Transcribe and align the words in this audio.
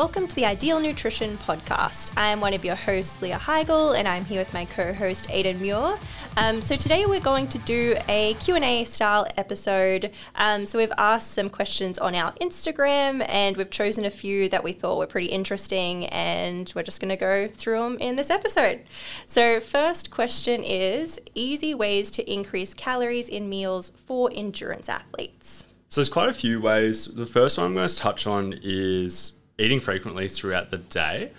Welcome 0.00 0.28
to 0.28 0.34
the 0.34 0.46
Ideal 0.46 0.80
Nutrition 0.80 1.36
Podcast. 1.36 2.10
I 2.16 2.28
am 2.28 2.40
one 2.40 2.54
of 2.54 2.64
your 2.64 2.74
hosts, 2.74 3.20
Leah 3.20 3.36
Higl, 3.36 3.94
and 3.94 4.08
I'm 4.08 4.24
here 4.24 4.38
with 4.38 4.54
my 4.54 4.64
co-host, 4.64 5.26
Aidan 5.28 5.60
Muir. 5.60 5.98
Um, 6.38 6.62
so 6.62 6.74
today 6.74 7.04
we're 7.04 7.20
going 7.20 7.48
to 7.48 7.58
do 7.58 7.98
a 8.08 8.32
Q&A 8.40 8.84
style 8.84 9.26
episode. 9.36 10.10
Um, 10.36 10.64
so 10.64 10.78
we've 10.78 10.90
asked 10.96 11.32
some 11.32 11.50
questions 11.50 11.98
on 11.98 12.14
our 12.14 12.32
Instagram, 12.40 13.26
and 13.28 13.58
we've 13.58 13.68
chosen 13.68 14.06
a 14.06 14.10
few 14.10 14.48
that 14.48 14.64
we 14.64 14.72
thought 14.72 14.96
were 14.96 15.06
pretty 15.06 15.26
interesting, 15.26 16.06
and 16.06 16.72
we're 16.74 16.82
just 16.82 16.98
going 16.98 17.10
to 17.10 17.16
go 17.16 17.46
through 17.46 17.80
them 17.80 17.98
in 17.98 18.16
this 18.16 18.30
episode. 18.30 18.80
So 19.26 19.60
first 19.60 20.10
question 20.10 20.64
is, 20.64 21.20
easy 21.34 21.74
ways 21.74 22.10
to 22.12 22.32
increase 22.32 22.72
calories 22.72 23.28
in 23.28 23.50
meals 23.50 23.92
for 24.06 24.30
endurance 24.32 24.88
athletes? 24.88 25.66
So 25.90 26.00
there's 26.00 26.08
quite 26.08 26.30
a 26.30 26.32
few 26.32 26.58
ways. 26.58 27.04
The 27.04 27.26
first 27.26 27.58
one 27.58 27.66
I'm 27.66 27.74
going 27.74 27.86
to 27.86 27.96
touch 27.96 28.26
on 28.26 28.58
is 28.62 29.34
eating 29.60 29.80
frequently 29.80 30.28
throughout 30.28 30.70
the 30.70 30.78
day. 30.78 31.30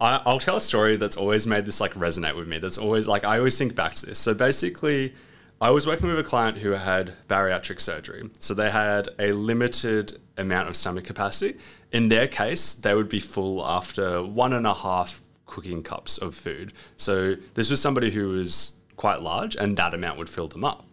I, 0.00 0.22
I'll 0.24 0.40
tell 0.40 0.56
a 0.56 0.60
story 0.60 0.96
that's 0.96 1.16
always 1.16 1.46
made 1.46 1.66
this 1.66 1.80
like 1.80 1.92
resonate 1.92 2.34
with 2.34 2.48
me. 2.48 2.58
That's 2.58 2.78
always 2.78 3.06
like 3.06 3.24
I 3.24 3.38
always 3.38 3.58
think 3.58 3.74
back 3.74 3.94
to 3.94 4.06
this. 4.06 4.18
So 4.18 4.34
basically, 4.34 5.14
I 5.60 5.70
was 5.70 5.86
working 5.86 6.08
with 6.08 6.18
a 6.18 6.24
client 6.24 6.58
who 6.58 6.70
had 6.70 7.12
bariatric 7.28 7.80
surgery. 7.80 8.30
So 8.38 8.54
they 8.54 8.70
had 8.70 9.10
a 9.18 9.32
limited 9.32 10.18
amount 10.38 10.68
of 10.68 10.76
stomach 10.76 11.04
capacity. 11.04 11.58
In 11.92 12.08
their 12.08 12.26
case, 12.26 12.72
they 12.72 12.94
would 12.94 13.08
be 13.08 13.20
full 13.20 13.64
after 13.64 14.22
one 14.22 14.54
and 14.54 14.66
a 14.66 14.72
half 14.72 15.20
cooking 15.44 15.82
cups 15.82 16.16
of 16.16 16.34
food. 16.34 16.72
So 16.96 17.34
this 17.54 17.70
was 17.70 17.80
somebody 17.80 18.10
who 18.10 18.28
was 18.28 18.74
quite 18.96 19.20
large, 19.20 19.54
and 19.56 19.76
that 19.76 19.92
amount 19.92 20.18
would 20.18 20.28
fill 20.28 20.48
them 20.48 20.64
up. 20.64 20.86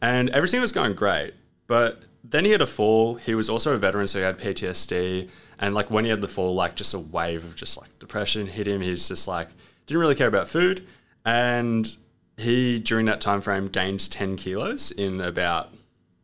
And 0.00 0.30
everything 0.30 0.60
was 0.60 0.72
going 0.72 0.94
great. 0.94 1.34
But 1.66 2.04
then 2.24 2.44
he 2.44 2.52
had 2.52 2.62
a 2.62 2.66
fall. 2.66 3.16
He 3.16 3.34
was 3.34 3.50
also 3.50 3.74
a 3.74 3.78
veteran, 3.78 4.06
so 4.06 4.18
he 4.18 4.24
had 4.24 4.38
PTSD. 4.38 5.28
And 5.58 5.74
like 5.74 5.90
when 5.90 6.04
he 6.04 6.10
had 6.10 6.20
the 6.20 6.28
fall, 6.28 6.54
like 6.54 6.74
just 6.74 6.94
a 6.94 6.98
wave 6.98 7.44
of 7.44 7.56
just 7.56 7.80
like 7.80 7.98
depression 7.98 8.46
hit 8.46 8.68
him. 8.68 8.80
He's 8.80 9.08
just 9.08 9.26
like 9.26 9.48
didn't 9.86 10.00
really 10.00 10.14
care 10.14 10.28
about 10.28 10.48
food, 10.48 10.86
and 11.24 11.96
he 12.36 12.78
during 12.78 13.06
that 13.06 13.20
time 13.20 13.40
frame 13.40 13.68
gained 13.68 14.10
ten 14.10 14.36
kilos 14.36 14.90
in 14.90 15.20
about 15.20 15.72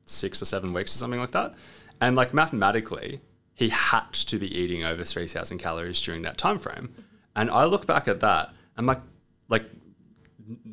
six 0.04 0.42
or 0.42 0.44
seven 0.44 0.72
weeks 0.72 0.94
or 0.94 0.98
something 0.98 1.20
like 1.20 1.30
that. 1.30 1.54
And 2.00 2.16
like 2.16 2.34
mathematically, 2.34 3.20
he 3.54 3.70
had 3.70 4.12
to 4.12 4.38
be 4.38 4.54
eating 4.54 4.84
over 4.84 5.04
three 5.04 5.26
thousand 5.26 5.58
calories 5.58 6.00
during 6.00 6.22
that 6.22 6.36
time 6.36 6.58
frame. 6.58 6.94
And 7.34 7.50
I 7.50 7.64
look 7.64 7.86
back 7.86 8.08
at 8.08 8.20
that, 8.20 8.50
and 8.76 8.86
like 8.86 9.00
like 9.48 9.64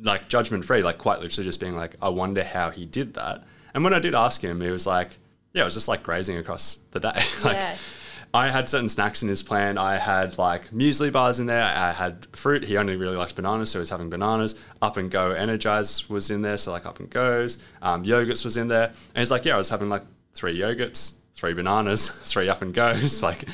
like 0.02 0.30
judgment 0.30 0.66
free, 0.66 0.82
like 0.82 0.98
quite 0.98 1.20
literally 1.20 1.46
just 1.46 1.60
being 1.60 1.76
like, 1.76 1.96
I 2.02 2.10
wonder 2.10 2.44
how 2.44 2.72
he 2.72 2.86
did 2.86 3.14
that. 3.14 3.46
And 3.74 3.84
when 3.84 3.94
I 3.94 4.00
did 4.00 4.16
ask 4.16 4.42
him, 4.42 4.62
he 4.62 4.70
was 4.70 4.88
like, 4.88 5.18
Yeah, 5.54 5.62
it 5.62 5.66
was 5.66 5.76
just 5.76 5.88
like 5.88 6.04
grazing 6.04 6.38
across 6.38 6.76
the 6.92 7.00
day. 7.00 7.12
like 7.44 7.56
Yeah. 7.56 7.76
I 8.34 8.50
had 8.50 8.70
certain 8.70 8.90
snacks 8.90 9.24
in 9.24 9.30
his 9.30 9.42
plan. 9.42 9.78
I 9.78 9.98
had 9.98 10.38
like 10.38 10.70
muesli 10.70 11.12
bars 11.12 11.40
in 11.40 11.48
there. 11.48 11.64
I 11.64 11.92
had 11.92 12.28
fruit. 12.36 12.64
He 12.64 12.78
only 12.78 12.96
really 12.96 13.18
liked 13.18 13.36
bananas, 13.36 13.72
so 13.72 13.80
he 13.80 13.82
was 13.82 13.90
having 13.90 14.10
bananas. 14.10 14.60
Up 14.82 14.98
and 14.98 15.10
Go 15.10 15.32
Energize 15.32 16.10
was 16.10 16.30
in 16.30 16.44
there, 16.44 16.58
so 16.58 16.72
like 16.72 16.86
Up 16.86 17.00
and 17.00 17.10
Goes. 17.10 17.62
Um, 17.82 18.04
yogurts 18.04 18.46
was 18.46 18.56
in 18.56 18.68
there, 18.68 18.88
and 18.88 19.18
he's 19.18 19.32
like, 19.32 19.46
yeah, 19.46 19.56
I 19.56 19.58
was 19.58 19.70
having 19.70 19.90
like 19.90 20.04
three 20.34 20.58
yogurts, 20.58 21.16
three 21.34 21.54
bananas, 21.54 22.08
three 22.32 22.50
Up 22.50 22.62
and 22.62 22.74
Goes, 22.74 23.24
like 23.24 23.46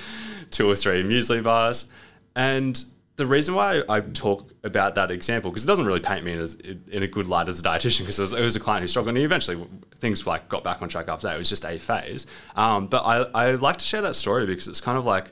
two 0.51 0.69
or 0.69 0.75
three 0.75 1.03
muesli 1.03 1.41
bars, 1.41 1.89
and 2.35 2.83
the 3.15 3.25
reason 3.25 3.55
why 3.55 3.81
I 3.87 4.01
talk 4.01 4.51
about 4.65 4.95
that 4.95 5.11
example 5.11 5.51
because 5.51 5.63
it 5.63 5.67
doesn't 5.67 5.85
really 5.85 5.99
paint 5.99 6.25
me 6.25 6.33
as 6.33 6.55
in 6.55 7.03
a 7.03 7.07
good 7.07 7.27
light 7.27 7.47
as 7.47 7.59
a 7.59 7.63
dietitian 7.63 7.99
because 7.99 8.19
it 8.19 8.23
was, 8.23 8.33
it 8.33 8.41
was 8.41 8.55
a 8.55 8.59
client 8.59 8.81
who 8.81 8.87
struggled 8.87 9.15
and 9.15 9.23
eventually 9.23 9.65
things 9.95 10.25
like 10.25 10.49
got 10.49 10.63
back 10.63 10.81
on 10.81 10.89
track 10.89 11.07
after 11.07 11.27
that. 11.27 11.35
It 11.35 11.37
was 11.37 11.49
just 11.49 11.63
a 11.63 11.77
phase. 11.77 12.25
Um, 12.55 12.87
but 12.87 13.03
I, 13.05 13.45
I 13.47 13.51
like 13.51 13.77
to 13.77 13.85
share 13.85 14.01
that 14.01 14.15
story 14.15 14.45
because 14.45 14.67
it's 14.67 14.81
kind 14.81 14.97
of 14.97 15.05
like 15.05 15.31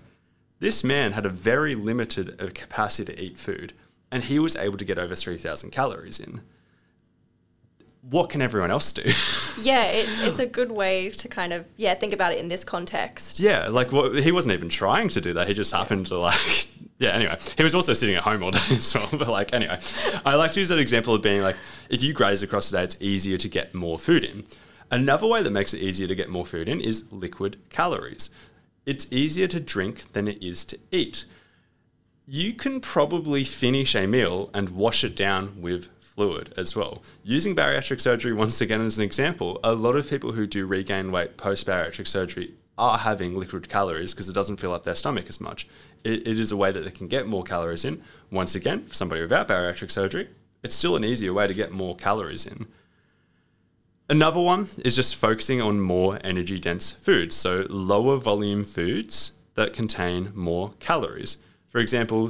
this 0.59 0.83
man 0.83 1.11
had 1.13 1.25
a 1.25 1.29
very 1.29 1.75
limited 1.75 2.39
uh, 2.39 2.47
capacity 2.53 3.13
to 3.13 3.21
eat 3.21 3.37
food 3.39 3.73
and 4.11 4.23
he 4.23 4.37
was 4.37 4.55
able 4.55 4.77
to 4.77 4.85
get 4.85 4.99
over 4.99 5.15
3,000 5.15 5.71
calories 5.71 6.19
in. 6.19 6.41
What 8.01 8.29
can 8.29 8.41
everyone 8.41 8.69
else 8.71 8.91
do? 8.91 9.11
Yeah, 9.61 9.83
it's, 9.83 10.23
it's 10.23 10.39
a 10.39 10.47
good 10.47 10.71
way 10.71 11.11
to 11.11 11.27
kind 11.27 11.53
of, 11.53 11.65
yeah, 11.77 11.93
think 11.93 12.11
about 12.11 12.33
it 12.33 12.39
in 12.39 12.47
this 12.49 12.63
context. 12.63 13.39
yeah, 13.39 13.67
like 13.67 13.91
what, 13.91 14.15
he 14.15 14.31
wasn't 14.31 14.53
even 14.53 14.67
trying 14.67 15.09
to 15.09 15.21
do 15.21 15.33
that. 15.33 15.47
He 15.47 15.53
just 15.53 15.71
happened 15.71 16.07
to 16.07 16.17
like, 16.17 16.67
yeah, 17.03 17.11
anyway. 17.11 17.37
He 17.57 17.63
was 17.63 17.75
also 17.75 17.93
sitting 17.93 18.15
at 18.15 18.23
home 18.23 18.41
all 18.41 18.51
day 18.51 18.59
as 18.71 18.95
well. 18.95 19.09
But 19.11 19.27
like, 19.27 19.53
anyway, 19.53 19.77
I 20.25 20.35
like 20.35 20.51
to 20.53 20.59
use 20.61 20.69
that 20.69 20.79
example 20.79 21.13
of 21.13 21.21
being 21.21 21.41
like, 21.41 21.57
if 21.89 22.01
you 22.01 22.13
graze 22.13 22.41
across 22.41 22.69
the 22.69 22.77
day, 22.77 22.83
it's 22.85 23.01
easier 23.01 23.37
to 23.37 23.49
get 23.49 23.73
more 23.73 23.99
food 23.99 24.23
in. 24.23 24.45
Another 24.89 25.27
way 25.27 25.43
that 25.43 25.51
makes 25.51 25.73
it 25.73 25.81
easier 25.81 26.07
to 26.07 26.15
get 26.15 26.29
more 26.29 26.45
food 26.45 26.69
in 26.69 26.79
is 26.79 27.11
liquid 27.11 27.57
calories. 27.69 28.29
It's 28.85 29.11
easier 29.11 29.47
to 29.47 29.59
drink 29.59 30.13
than 30.13 30.29
it 30.29 30.41
is 30.41 30.63
to 30.65 30.79
eat. 30.91 31.25
You 32.25 32.53
can 32.53 32.79
probably 32.79 33.43
finish 33.43 33.95
a 33.95 34.07
meal 34.07 34.49
and 34.53 34.69
wash 34.69 35.03
it 35.03 35.15
down 35.15 35.61
with 35.61 35.89
fluid 35.99 36.53
as 36.55 36.73
well. 36.73 37.01
Using 37.23 37.53
bariatric 37.53 37.99
surgery 37.99 38.31
once 38.31 38.61
again 38.61 38.79
as 38.79 38.97
an 38.97 39.03
example, 39.03 39.59
a 39.61 39.73
lot 39.73 39.97
of 39.97 40.09
people 40.09 40.31
who 40.31 40.47
do 40.47 40.65
regain 40.65 41.11
weight 41.11 41.35
post 41.35 41.67
bariatric 41.67 42.07
surgery 42.07 42.53
are 42.77 42.99
having 42.99 43.37
liquid 43.37 43.67
calories 43.69 44.13
because 44.13 44.29
it 44.29 44.33
doesn't 44.33 44.57
fill 44.57 44.73
up 44.73 44.83
their 44.83 44.95
stomach 44.95 45.25
as 45.27 45.41
much. 45.41 45.67
It, 46.03 46.27
it 46.27 46.39
is 46.39 46.51
a 46.51 46.57
way 46.57 46.71
that 46.71 46.83
they 46.83 46.91
can 46.91 47.07
get 47.07 47.27
more 47.27 47.43
calories 47.43 47.85
in. 47.85 48.03
Once 48.31 48.55
again, 48.55 48.85
for 48.85 48.93
somebody 48.95 49.21
without 49.21 49.47
bariatric 49.47 49.91
surgery, 49.91 50.29
it's 50.63 50.75
still 50.75 50.95
an 50.95 51.03
easier 51.03 51.33
way 51.33 51.47
to 51.47 51.53
get 51.53 51.71
more 51.71 51.95
calories 51.95 52.45
in. 52.45 52.67
Another 54.09 54.39
one 54.39 54.67
is 54.83 54.95
just 54.95 55.15
focusing 55.15 55.61
on 55.61 55.79
more 55.79 56.19
energy 56.23 56.59
dense 56.59 56.91
foods, 56.91 57.35
so 57.35 57.65
lower 57.69 58.17
volume 58.17 58.63
foods 58.63 59.39
that 59.55 59.73
contain 59.73 60.31
more 60.35 60.73
calories. 60.79 61.37
For 61.69 61.79
example, 61.79 62.29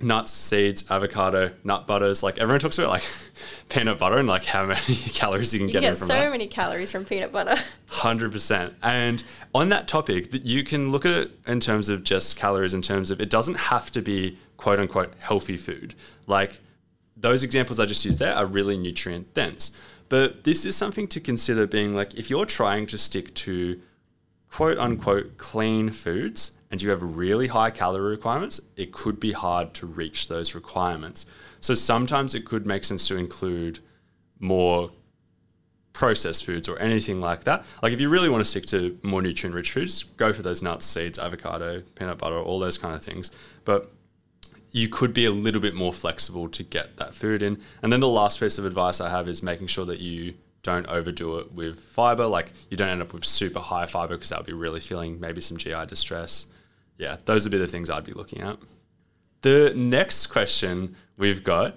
nuts, 0.00 0.32
seeds, 0.32 0.90
avocado, 0.90 1.52
nut 1.64 1.86
butters. 1.86 2.22
Like 2.22 2.38
everyone 2.38 2.60
talks 2.60 2.78
about 2.78 2.90
like 2.90 3.04
peanut 3.68 3.98
butter 3.98 4.18
and 4.18 4.28
like 4.28 4.44
how 4.44 4.66
many 4.66 4.80
calories 4.96 5.52
you 5.52 5.58
can 5.60 5.68
You 5.68 5.72
get 5.74 5.80
get 5.82 5.90
in 5.90 5.96
from 5.96 6.08
so 6.08 6.14
that. 6.14 6.30
many 6.30 6.46
calories 6.46 6.92
from 6.92 7.04
peanut 7.04 7.32
butter. 7.32 7.56
Hundred 7.86 8.32
percent. 8.32 8.74
And 8.82 9.22
on 9.54 9.68
that 9.68 9.86
topic, 9.86 10.30
that 10.30 10.46
you 10.46 10.64
can 10.64 10.90
look 10.90 11.04
at 11.04 11.12
it 11.12 11.30
in 11.46 11.60
terms 11.60 11.88
of 11.88 12.04
just 12.04 12.36
calories. 12.36 12.74
In 12.74 12.82
terms 12.82 13.10
of 13.10 13.20
it 13.20 13.30
doesn't 13.30 13.56
have 13.56 13.90
to 13.92 14.02
be 14.02 14.38
quote 14.56 14.78
unquote 14.78 15.14
healthy 15.18 15.56
food. 15.56 15.94
Like 16.26 16.60
those 17.16 17.42
examples 17.42 17.78
I 17.78 17.86
just 17.86 18.04
used 18.04 18.18
there 18.18 18.34
are 18.34 18.46
really 18.46 18.76
nutrient 18.76 19.34
dense. 19.34 19.76
But 20.08 20.44
this 20.44 20.64
is 20.64 20.76
something 20.76 21.08
to 21.08 21.20
consider. 21.20 21.66
Being 21.66 21.94
like 21.94 22.14
if 22.14 22.30
you're 22.30 22.46
trying 22.46 22.86
to 22.88 22.98
stick 22.98 23.34
to 23.34 23.80
quote 24.50 24.78
unquote 24.78 25.36
clean 25.36 25.90
foods 25.90 26.52
and 26.70 26.80
you 26.80 26.90
have 26.90 27.02
really 27.02 27.48
high 27.48 27.70
calorie 27.70 28.10
requirements, 28.10 28.60
it 28.76 28.92
could 28.92 29.20
be 29.20 29.32
hard 29.32 29.74
to 29.74 29.86
reach 29.86 30.28
those 30.28 30.54
requirements. 30.54 31.26
So 31.60 31.74
sometimes 31.74 32.34
it 32.34 32.44
could 32.44 32.66
make 32.66 32.84
sense 32.84 33.06
to 33.08 33.16
include 33.16 33.80
more 34.40 34.90
processed 35.92 36.44
foods 36.44 36.68
or 36.68 36.78
anything 36.78 37.20
like 37.20 37.44
that. 37.44 37.64
Like 37.82 37.92
if 37.92 38.00
you 38.00 38.08
really 38.08 38.28
want 38.28 38.42
to 38.42 38.50
stick 38.50 38.66
to 38.66 38.98
more 39.02 39.22
nutrient 39.22 39.54
rich 39.54 39.72
foods, 39.72 40.04
go 40.04 40.32
for 40.32 40.42
those 40.42 40.62
nuts, 40.62 40.86
seeds, 40.86 41.18
avocado, 41.18 41.82
peanut 41.94 42.18
butter, 42.18 42.38
all 42.38 42.58
those 42.58 42.78
kind 42.78 42.94
of 42.94 43.02
things. 43.02 43.30
But 43.64 43.90
you 44.70 44.88
could 44.88 45.12
be 45.12 45.26
a 45.26 45.30
little 45.30 45.60
bit 45.60 45.74
more 45.74 45.92
flexible 45.92 46.48
to 46.48 46.62
get 46.62 46.96
that 46.96 47.14
food 47.14 47.42
in. 47.42 47.60
And 47.82 47.92
then 47.92 48.00
the 48.00 48.08
last 48.08 48.40
piece 48.40 48.58
of 48.58 48.64
advice 48.64 49.00
I 49.00 49.10
have 49.10 49.28
is 49.28 49.42
making 49.42 49.66
sure 49.66 49.84
that 49.84 50.00
you 50.00 50.34
don't 50.62 50.86
overdo 50.86 51.38
it 51.38 51.52
with 51.52 51.78
fiber. 51.78 52.26
Like 52.26 52.52
you 52.70 52.76
don't 52.76 52.88
end 52.88 53.02
up 53.02 53.12
with 53.12 53.24
super 53.24 53.60
high 53.60 53.86
fiber 53.86 54.14
because 54.14 54.30
that 54.30 54.38
would 54.38 54.46
be 54.46 54.52
really 54.52 54.80
feeling 54.80 55.20
maybe 55.20 55.40
some 55.40 55.58
GI 55.58 55.86
distress. 55.88 56.46
Yeah, 56.96 57.16
those 57.24 57.44
would 57.44 57.52
be 57.52 57.58
the 57.58 57.68
things 57.68 57.90
I'd 57.90 58.04
be 58.04 58.12
looking 58.12 58.40
at. 58.40 58.58
The 59.42 59.72
next 59.74 60.28
question 60.28 60.96
we've 61.18 61.44
got 61.44 61.76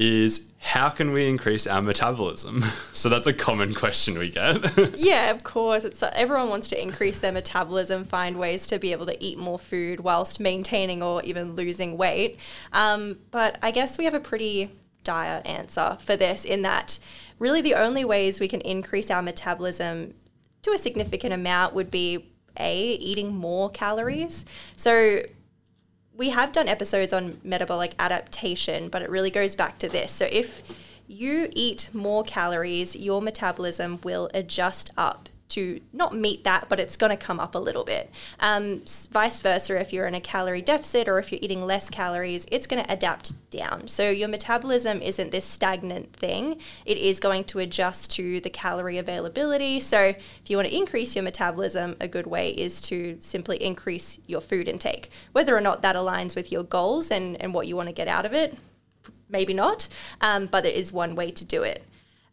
is 0.00 0.54
how 0.60 0.88
can 0.88 1.12
we 1.12 1.28
increase 1.28 1.66
our 1.66 1.82
metabolism? 1.82 2.64
So 2.92 3.08
that's 3.08 3.26
a 3.26 3.32
common 3.32 3.72
question 3.72 4.18
we 4.18 4.30
get. 4.30 4.98
yeah, 4.98 5.30
of 5.30 5.42
course. 5.42 5.84
It's 5.84 6.02
everyone 6.02 6.50
wants 6.50 6.68
to 6.68 6.82
increase 6.82 7.20
their 7.20 7.32
metabolism, 7.32 8.04
find 8.04 8.36
ways 8.36 8.66
to 8.66 8.78
be 8.78 8.92
able 8.92 9.06
to 9.06 9.24
eat 9.24 9.38
more 9.38 9.58
food 9.58 10.00
whilst 10.00 10.38
maintaining 10.38 11.02
or 11.02 11.22
even 11.22 11.54
losing 11.54 11.96
weight. 11.96 12.38
Um, 12.74 13.18
but 13.30 13.58
I 13.62 13.70
guess 13.70 13.96
we 13.96 14.04
have 14.04 14.12
a 14.12 14.20
pretty 14.20 14.70
dire 15.02 15.40
answer 15.46 15.96
for 16.04 16.14
this 16.14 16.44
in 16.44 16.60
that 16.62 16.98
really 17.38 17.62
the 17.62 17.74
only 17.74 18.04
ways 18.04 18.38
we 18.38 18.48
can 18.48 18.60
increase 18.62 19.10
our 19.10 19.22
metabolism 19.22 20.12
to 20.62 20.72
a 20.72 20.78
significant 20.78 21.32
amount 21.32 21.74
would 21.74 21.90
be 21.90 22.30
a 22.58 22.92
eating 22.94 23.34
more 23.34 23.70
calories. 23.70 24.44
So 24.76 25.22
we 26.20 26.28
have 26.28 26.52
done 26.52 26.68
episodes 26.68 27.14
on 27.14 27.40
metabolic 27.42 27.94
adaptation, 27.98 28.90
but 28.90 29.00
it 29.00 29.08
really 29.08 29.30
goes 29.30 29.54
back 29.54 29.78
to 29.78 29.88
this. 29.88 30.12
So 30.12 30.28
if 30.30 30.62
you 31.08 31.48
eat 31.52 31.88
more 31.94 32.22
calories, 32.24 32.94
your 32.94 33.22
metabolism 33.22 33.98
will 34.04 34.28
adjust 34.34 34.90
up 34.98 35.29
to 35.50 35.80
not 35.92 36.14
meet 36.14 36.44
that, 36.44 36.68
but 36.68 36.80
it's 36.80 36.96
going 36.96 37.10
to 37.10 37.16
come 37.16 37.38
up 37.38 37.54
a 37.54 37.58
little 37.58 37.84
bit. 37.84 38.10
Um, 38.40 38.82
vice 39.10 39.40
versa, 39.40 39.78
if 39.80 39.92
you're 39.92 40.06
in 40.06 40.14
a 40.14 40.20
calorie 40.20 40.62
deficit 40.62 41.08
or 41.08 41.18
if 41.18 41.30
you're 41.30 41.40
eating 41.42 41.64
less 41.64 41.90
calories, 41.90 42.46
it's 42.50 42.66
going 42.66 42.82
to 42.82 42.92
adapt 42.92 43.32
down. 43.50 43.88
So 43.88 44.10
your 44.10 44.28
metabolism 44.28 45.02
isn't 45.02 45.30
this 45.30 45.44
stagnant 45.44 46.12
thing, 46.12 46.58
it 46.86 46.98
is 46.98 47.20
going 47.20 47.44
to 47.44 47.58
adjust 47.58 48.12
to 48.12 48.40
the 48.40 48.50
calorie 48.50 48.98
availability. 48.98 49.80
So 49.80 50.00
if 50.00 50.48
you 50.48 50.56
want 50.56 50.68
to 50.68 50.76
increase 50.76 51.14
your 51.14 51.24
metabolism, 51.24 51.96
a 52.00 52.08
good 52.08 52.26
way 52.26 52.50
is 52.50 52.80
to 52.82 53.18
simply 53.20 53.62
increase 53.62 54.18
your 54.26 54.40
food 54.40 54.68
intake. 54.68 55.10
Whether 55.32 55.56
or 55.56 55.60
not 55.60 55.82
that 55.82 55.96
aligns 55.96 56.36
with 56.36 56.52
your 56.52 56.62
goals 56.62 57.10
and, 57.10 57.40
and 57.42 57.52
what 57.52 57.66
you 57.66 57.76
want 57.76 57.88
to 57.88 57.94
get 57.94 58.08
out 58.08 58.24
of 58.24 58.32
it, 58.32 58.56
maybe 59.28 59.54
not, 59.54 59.88
um, 60.20 60.46
but 60.46 60.64
it 60.64 60.74
is 60.74 60.92
one 60.92 61.14
way 61.14 61.30
to 61.30 61.44
do 61.44 61.62
it. 61.62 61.84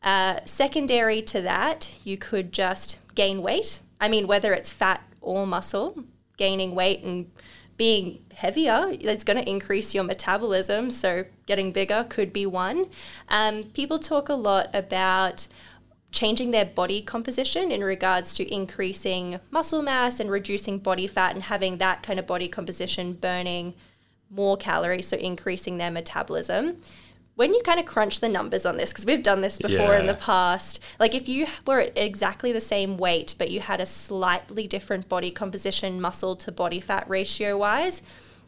Uh, 0.03 0.39
secondary 0.45 1.21
to 1.21 1.41
that, 1.41 1.91
you 2.03 2.17
could 2.17 2.51
just 2.51 2.97
gain 3.17 3.41
weight. 3.41 3.79
I 3.99 4.07
mean, 4.07 4.27
whether 4.27 4.53
it's 4.53 4.71
fat 4.71 5.03
or 5.21 5.47
muscle, 5.47 6.03
gaining 6.37 6.75
weight 6.75 7.03
and 7.03 7.29
being 7.75 8.23
heavier, 8.33 8.89
it's 8.91 9.23
going 9.23 9.43
to 9.43 9.49
increase 9.49 9.95
your 9.95 10.03
metabolism. 10.03 10.91
So, 10.91 11.25
getting 11.47 11.71
bigger 11.71 12.05
could 12.07 12.31
be 12.31 12.45
one. 12.45 12.89
Um, 13.27 13.63
people 13.73 13.97
talk 13.97 14.29
a 14.29 14.35
lot 14.35 14.69
about 14.73 15.47
changing 16.11 16.51
their 16.51 16.65
body 16.65 17.01
composition 17.01 17.71
in 17.71 17.83
regards 17.83 18.33
to 18.35 18.53
increasing 18.53 19.39
muscle 19.51 19.81
mass 19.81 20.19
and 20.19 20.29
reducing 20.29 20.77
body 20.77 21.07
fat 21.07 21.33
and 21.33 21.43
having 21.43 21.77
that 21.77 22.03
kind 22.03 22.19
of 22.19 22.27
body 22.27 22.47
composition 22.47 23.13
burning 23.13 23.73
more 24.29 24.57
calories, 24.57 25.07
so 25.07 25.17
increasing 25.17 25.77
their 25.77 25.91
metabolism 25.91 26.77
when 27.37 27.53
you 27.53 27.61
kind 27.63 27.79
of 27.79 27.85
crunch 27.85 28.19
the 28.19 28.27
numbers 28.27 28.65
on 28.65 28.77
this, 28.77 28.91
because 28.91 29.05
we've 29.05 29.21
done 29.21 29.41
this 29.41 29.59
before 29.59 29.93
yeah. 29.93 29.99
in 29.99 30.07
the 30.07 30.15
past, 30.15 30.79
like 30.99 31.13
if 31.13 31.29
you 31.29 31.45
were 31.67 31.81
at 31.81 31.95
exactly 31.95 32.51
the 32.51 32.59
same 32.59 32.97
weight, 32.97 33.35
but 33.37 33.51
you 33.51 33.59
had 33.59 33.79
a 33.79 33.85
slightly 33.85 34.65
different 34.65 35.07
body 35.07 35.29
composition, 35.29 36.01
muscle 36.01 36.35
to 36.35 36.51
body 36.51 36.79
fat 36.79 37.07
ratio 37.07 37.55
wise, 37.55 38.01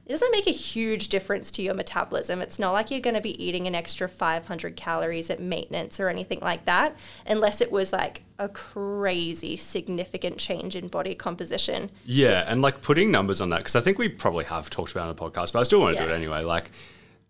it 0.07 0.13
doesn't 0.13 0.31
make 0.31 0.47
a 0.47 0.51
huge 0.51 1.09
difference 1.09 1.51
to 1.51 1.61
your 1.61 1.75
metabolism. 1.75 2.41
It's 2.41 2.57
not 2.57 2.71
like 2.71 2.89
you're 2.89 2.99
going 2.99 3.13
to 3.13 3.21
be 3.21 3.39
eating 3.43 3.67
an 3.67 3.75
extra 3.75 4.09
500 4.09 4.75
calories 4.75 5.29
at 5.29 5.39
maintenance 5.39 5.99
or 5.99 6.09
anything 6.09 6.39
like 6.41 6.65
that, 6.65 6.95
unless 7.27 7.61
it 7.61 7.71
was 7.71 7.93
like 7.93 8.23
a 8.39 8.49
crazy 8.49 9.55
significant 9.55 10.39
change 10.39 10.75
in 10.75 10.87
body 10.87 11.13
composition. 11.13 11.91
Yeah, 12.05 12.43
and 12.47 12.63
like 12.63 12.81
putting 12.81 13.11
numbers 13.11 13.39
on 13.39 13.51
that, 13.51 13.59
because 13.59 13.75
I 13.75 13.81
think 13.81 13.99
we 13.99 14.09
probably 14.09 14.45
have 14.45 14.71
talked 14.71 14.93
about 14.93 15.05
it 15.05 15.09
on 15.09 15.15
the 15.15 15.21
podcast, 15.21 15.53
but 15.53 15.59
I 15.59 15.63
still 15.63 15.79
want 15.79 15.95
to 15.95 16.01
yeah. 16.01 16.07
do 16.07 16.11
it 16.11 16.15
anyway. 16.15 16.41
Like, 16.41 16.71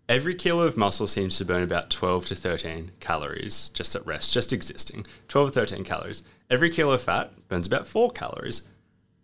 Every 0.10 0.34
kilo 0.34 0.64
of 0.64 0.76
muscle 0.76 1.06
seems 1.06 1.38
to 1.38 1.46
burn 1.46 1.62
about 1.62 1.92
12 1.92 2.26
to 2.26 2.36
13 2.36 2.94
calories 3.00 3.70
just 3.70 3.96
at 3.96 4.04
rest, 4.08 4.34
just 4.34 4.52
existing. 4.52 5.06
12 5.28 5.50
to 5.50 5.60
13 5.60 5.84
calories. 5.84 6.24
Every 6.50 6.72
kilo 6.72 6.94
of 6.94 7.04
fat 7.04 7.32
burns 7.48 7.68
about 7.68 7.86
4 7.86 8.10
calories. 8.10 8.68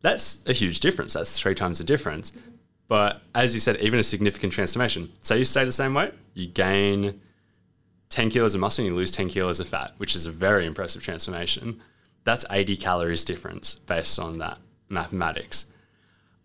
That's 0.01 0.47
a 0.47 0.53
huge 0.53 0.81
difference. 0.81 1.13
That's 1.13 1.39
three 1.39 1.55
times 1.55 1.79
the 1.79 1.85
difference. 1.85 2.33
But 2.87 3.23
as 3.33 3.55
you 3.55 3.59
said, 3.59 3.77
even 3.81 3.97
a 3.97 4.03
significant 4.03 4.53
transformation. 4.53 5.11
Say 5.21 5.39
you 5.39 5.45
stay 5.45 5.65
the 5.65 5.71
same 5.71 5.95
weight, 5.95 6.13
you 6.35 6.45
gain 6.45 7.19
10 8.09 8.29
kilos 8.29 8.53
of 8.53 8.61
muscle 8.61 8.85
and 8.85 8.93
you 8.93 8.95
lose 8.95 9.09
10 9.09 9.29
kilos 9.29 9.59
of 9.59 9.67
fat, 9.67 9.95
which 9.97 10.15
is 10.15 10.27
a 10.27 10.31
very 10.31 10.67
impressive 10.67 11.01
transformation. 11.01 11.81
That's 12.25 12.45
80 12.51 12.77
calories 12.77 13.25
difference 13.25 13.73
based 13.73 14.19
on 14.19 14.37
that 14.37 14.59
mathematics. 14.87 15.65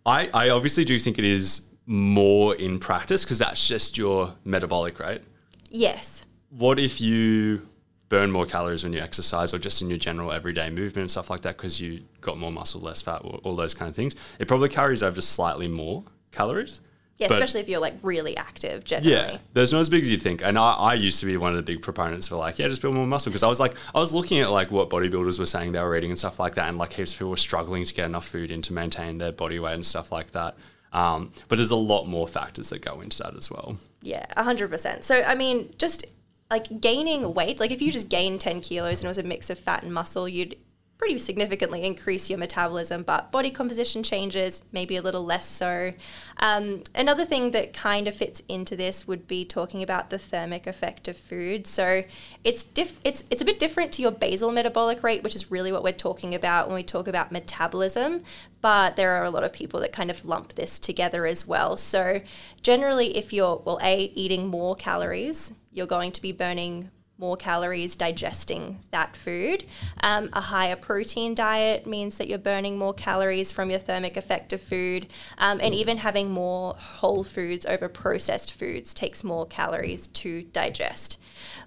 I, 0.06 0.30
I 0.32 0.48
obviously 0.48 0.86
do 0.86 0.98
think 0.98 1.18
it 1.18 1.26
is 1.26 1.69
more 1.90 2.54
in 2.54 2.78
practice 2.78 3.24
because 3.24 3.40
that's 3.40 3.66
just 3.66 3.98
your 3.98 4.32
metabolic 4.44 5.00
rate. 5.00 5.22
Yes. 5.70 6.24
What 6.50 6.78
if 6.78 7.00
you 7.00 7.62
burn 8.08 8.30
more 8.30 8.46
calories 8.46 8.84
when 8.84 8.92
you 8.92 9.00
exercise 9.00 9.52
or 9.52 9.58
just 9.58 9.82
in 9.82 9.88
your 9.88 9.98
general 9.98 10.30
everyday 10.30 10.70
movement 10.70 10.98
and 10.98 11.10
stuff 11.10 11.30
like 11.30 11.40
that 11.40 11.56
because 11.56 11.80
you 11.80 12.02
got 12.20 12.38
more 12.38 12.52
muscle, 12.52 12.80
less 12.80 13.02
fat, 13.02 13.22
all 13.22 13.56
those 13.56 13.74
kind 13.74 13.88
of 13.88 13.96
things? 13.96 14.14
It 14.38 14.46
probably 14.46 14.68
carries 14.68 15.02
over 15.02 15.16
just 15.16 15.30
slightly 15.30 15.66
more 15.66 16.04
calories. 16.30 16.80
Yeah, 17.16 17.26
but 17.26 17.38
especially 17.38 17.60
if 17.62 17.68
you're 17.68 17.80
like 17.80 17.94
really 18.02 18.36
active 18.36 18.84
generally. 18.84 19.12
Yeah, 19.12 19.38
there's 19.52 19.72
not 19.72 19.80
as 19.80 19.88
big 19.88 20.02
as 20.02 20.10
you'd 20.10 20.22
think. 20.22 20.42
And 20.44 20.56
I, 20.56 20.72
I 20.74 20.94
used 20.94 21.18
to 21.18 21.26
be 21.26 21.36
one 21.36 21.50
of 21.50 21.56
the 21.56 21.64
big 21.64 21.82
proponents 21.82 22.28
for 22.28 22.36
like, 22.36 22.60
yeah, 22.60 22.68
just 22.68 22.82
build 22.82 22.94
more 22.94 23.06
muscle 23.06 23.30
because 23.30 23.42
I 23.42 23.48
was 23.48 23.58
like, 23.58 23.74
I 23.92 23.98
was 23.98 24.14
looking 24.14 24.38
at 24.38 24.52
like 24.52 24.70
what 24.70 24.90
bodybuilders 24.90 25.40
were 25.40 25.46
saying 25.46 25.72
they 25.72 25.80
were 25.80 25.96
eating 25.96 26.10
and 26.10 26.18
stuff 26.18 26.38
like 26.38 26.54
that, 26.54 26.68
and 26.68 26.78
like 26.78 26.92
heaps 26.92 27.14
of 27.14 27.18
people 27.18 27.30
were 27.30 27.36
struggling 27.36 27.84
to 27.84 27.92
get 27.92 28.06
enough 28.06 28.28
food 28.28 28.52
in 28.52 28.62
to 28.62 28.72
maintain 28.72 29.18
their 29.18 29.32
body 29.32 29.58
weight 29.58 29.74
and 29.74 29.84
stuff 29.84 30.12
like 30.12 30.30
that. 30.30 30.56
Um, 30.92 31.32
but 31.48 31.56
there's 31.56 31.70
a 31.70 31.76
lot 31.76 32.06
more 32.06 32.26
factors 32.26 32.70
that 32.70 32.80
go 32.80 33.00
into 33.00 33.18
that 33.22 33.36
as 33.36 33.50
well. 33.50 33.76
Yeah, 34.02 34.26
100%. 34.36 35.04
So, 35.04 35.22
I 35.22 35.34
mean, 35.34 35.72
just 35.78 36.04
like 36.50 36.80
gaining 36.80 37.32
weight, 37.34 37.60
like 37.60 37.70
if 37.70 37.80
you 37.80 37.92
just 37.92 38.08
gain 38.08 38.38
10 38.38 38.60
kilos 38.60 39.00
and 39.00 39.04
it 39.04 39.08
was 39.08 39.18
a 39.18 39.22
mix 39.22 39.50
of 39.50 39.58
fat 39.58 39.82
and 39.82 39.94
muscle, 39.94 40.28
you'd 40.28 40.56
pretty 41.00 41.18
significantly 41.18 41.82
increase 41.82 42.28
your 42.28 42.38
metabolism, 42.38 43.02
but 43.02 43.32
body 43.32 43.50
composition 43.50 44.02
changes, 44.02 44.60
maybe 44.70 44.96
a 44.96 45.02
little 45.02 45.24
less 45.24 45.46
so. 45.46 45.94
Um, 46.36 46.82
another 46.94 47.24
thing 47.24 47.52
that 47.52 47.72
kind 47.72 48.06
of 48.06 48.14
fits 48.14 48.42
into 48.50 48.76
this 48.76 49.08
would 49.08 49.26
be 49.26 49.46
talking 49.46 49.82
about 49.82 50.10
the 50.10 50.18
thermic 50.18 50.66
effect 50.66 51.08
of 51.08 51.16
food. 51.16 51.66
So 51.66 52.04
it's 52.44 52.64
diff- 52.64 53.00
it's 53.02 53.24
it's 53.30 53.40
a 53.40 53.46
bit 53.46 53.58
different 53.58 53.92
to 53.92 54.02
your 54.02 54.10
basal 54.10 54.52
metabolic 54.52 55.02
rate, 55.02 55.22
which 55.22 55.34
is 55.34 55.50
really 55.50 55.72
what 55.72 55.82
we're 55.82 55.92
talking 55.94 56.34
about 56.34 56.66
when 56.66 56.74
we 56.74 56.82
talk 56.82 57.08
about 57.08 57.32
metabolism. 57.32 58.20
But 58.60 58.96
there 58.96 59.12
are 59.12 59.24
a 59.24 59.30
lot 59.30 59.42
of 59.42 59.54
people 59.54 59.80
that 59.80 59.92
kind 59.92 60.10
of 60.10 60.26
lump 60.26 60.52
this 60.52 60.78
together 60.78 61.24
as 61.24 61.46
well. 61.46 61.78
So 61.78 62.20
generally, 62.60 63.16
if 63.16 63.32
you're 63.32 63.62
well, 63.64 63.78
a 63.82 64.12
eating 64.14 64.48
more 64.48 64.76
calories, 64.76 65.54
you're 65.72 65.86
going 65.86 66.12
to 66.12 66.20
be 66.20 66.32
burning 66.32 66.90
more 67.20 67.36
calories 67.36 67.94
digesting 67.94 68.80
that 68.90 69.14
food. 69.14 69.64
Um, 70.02 70.30
a 70.32 70.40
higher 70.40 70.74
protein 70.74 71.34
diet 71.34 71.86
means 71.86 72.16
that 72.16 72.28
you're 72.28 72.38
burning 72.38 72.78
more 72.78 72.94
calories 72.94 73.52
from 73.52 73.70
your 73.70 73.78
thermic 73.78 74.16
effect 74.16 74.52
of 74.52 74.62
food. 74.62 75.06
Um, 75.38 75.60
and 75.62 75.74
even 75.74 75.98
having 75.98 76.30
more 76.30 76.74
whole 76.74 77.22
foods 77.22 77.66
over 77.66 77.88
processed 77.88 78.52
foods 78.52 78.94
takes 78.94 79.22
more 79.22 79.46
calories 79.46 80.06
to 80.08 80.44
digest. 80.44 81.18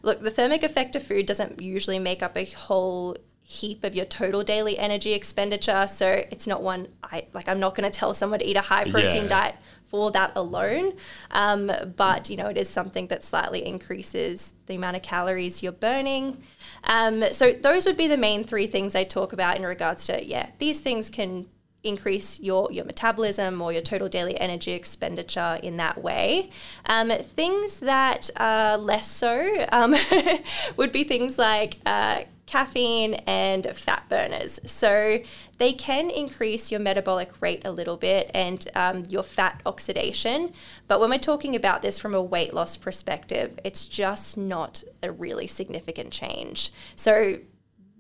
Look, 0.02 0.22
the 0.22 0.32
thermic 0.32 0.64
effect 0.64 0.96
of 0.96 1.04
food 1.04 1.28
doesn't 1.28 1.62
usually 1.62 2.00
make 2.00 2.24
up 2.24 2.36
a 2.36 2.46
whole 2.46 3.16
heap 3.46 3.84
of 3.84 3.94
your 3.94 4.06
total 4.06 4.42
daily 4.42 4.80
energy 4.80 5.12
expenditure 5.12 5.86
so 5.88 6.24
it's 6.32 6.48
not 6.48 6.64
one 6.64 6.88
i 7.04 7.26
like 7.34 7.50
i'm 7.50 7.60
not 7.60 7.76
going 7.76 7.90
to 7.90 7.96
tell 7.96 8.14
someone 8.14 8.40
to 8.40 8.48
eat 8.48 8.56
a 8.56 8.62
high 8.62 8.90
protein 8.90 9.24
yeah. 9.24 9.28
diet 9.28 9.56
for 9.94 10.10
that 10.10 10.32
alone. 10.36 10.94
Um, 11.30 11.72
but 11.96 12.28
you 12.28 12.36
know, 12.36 12.48
it 12.48 12.58
is 12.58 12.68
something 12.68 13.06
that 13.10 13.24
slightly 13.24 13.64
increases 13.64 14.52
the 14.66 14.74
amount 14.74 14.96
of 14.96 15.04
calories 15.04 15.62
you're 15.62 15.72
burning. 15.72 16.42
Um, 16.86 17.24
so 17.32 17.52
those 17.52 17.86
would 17.86 17.96
be 17.96 18.08
the 18.08 18.18
main 18.18 18.44
three 18.44 18.66
things 18.66 18.96
I 18.96 19.04
talk 19.04 19.34
about 19.34 19.56
in 19.56 19.64
regards 19.64 20.08
to 20.08 20.26
yeah, 20.26 20.50
these 20.58 20.80
things 20.80 21.12
can 21.12 21.46
increase 21.84 22.40
your, 22.40 22.72
your 22.72 22.86
metabolism 22.86 23.62
or 23.62 23.72
your 23.72 23.84
total 23.84 24.10
daily 24.10 24.36
energy 24.40 24.72
expenditure 24.72 25.60
in 25.62 25.78
that 25.78 26.02
way. 26.02 26.50
Um, 26.88 27.10
things 27.10 27.80
that 27.82 28.32
are 28.38 28.80
less 28.80 29.06
so 29.06 29.68
um, 29.72 29.96
would 30.76 30.92
be 30.92 31.04
things 31.04 31.38
like 31.38 31.78
uh, 31.86 32.22
caffeine 32.54 33.16
and 33.26 33.66
fat 33.76 34.04
burners. 34.10 34.60
So 34.64 35.20
they 35.58 35.74
can 35.74 36.12
increase 36.12 36.70
your 36.72 36.80
metabolic 36.80 37.32
rate 37.42 37.64
a 37.66 37.72
little 37.72 37.98
bit 37.98 38.30
and 38.36 38.68
um, 38.76 39.06
your 39.10 39.24
fat 39.24 39.60
oxidation. 39.66 40.54
But 40.88 41.00
when 41.00 41.10
we're 41.10 41.18
talking 41.18 41.56
about 41.56 41.82
this 41.82 41.98
from 41.98 42.14
a 42.14 42.22
weight 42.22 42.54
loss 42.54 42.78
perspective, 42.78 43.60
it's 43.64 43.88
just 43.88 44.38
not 44.38 44.84
a 45.02 45.12
really 45.12 45.48
significant 45.48 46.12
change. 46.12 46.72
So 46.96 47.40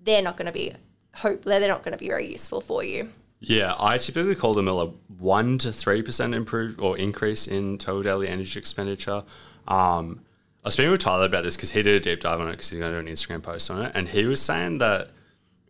they're 0.03 0.21
not 0.21 0.37
going 0.37 0.45
to 0.45 0.51
be 0.51 0.73
hope 1.15 1.45
they're 1.45 1.67
not 1.67 1.83
going 1.83 1.93
to 1.93 1.97
be 1.97 2.09
very 2.09 2.31
useful 2.31 2.61
for 2.61 2.83
you. 2.83 3.09
Yeah, 3.39 3.73
I 3.79 3.97
typically 3.97 4.35
call 4.35 4.53
them 4.53 4.67
a 4.67 4.85
one 5.17 5.57
to 5.59 5.73
three 5.73 6.03
percent 6.03 6.35
improve 6.35 6.79
or 6.79 6.95
increase 6.95 7.47
in 7.47 7.79
total 7.79 8.03
daily 8.03 8.27
energy 8.27 8.59
expenditure. 8.59 9.23
Um, 9.67 10.21
I 10.63 10.67
was 10.67 10.73
speaking 10.73 10.91
with 10.91 11.01
Tyler 11.01 11.25
about 11.25 11.43
this 11.43 11.57
because 11.57 11.71
he 11.71 11.83
did 11.83 11.95
a 11.95 11.99
deep 11.99 12.21
dive 12.21 12.39
on 12.39 12.47
it 12.47 12.51
because 12.51 12.69
he's 12.69 12.79
going 12.79 12.93
to 12.93 13.01
do 13.01 13.07
an 13.07 13.13
Instagram 13.13 13.43
post 13.43 13.69
on 13.69 13.81
it, 13.85 13.91
and 13.95 14.07
he 14.07 14.25
was 14.25 14.41
saying 14.41 14.77
that 14.77 15.09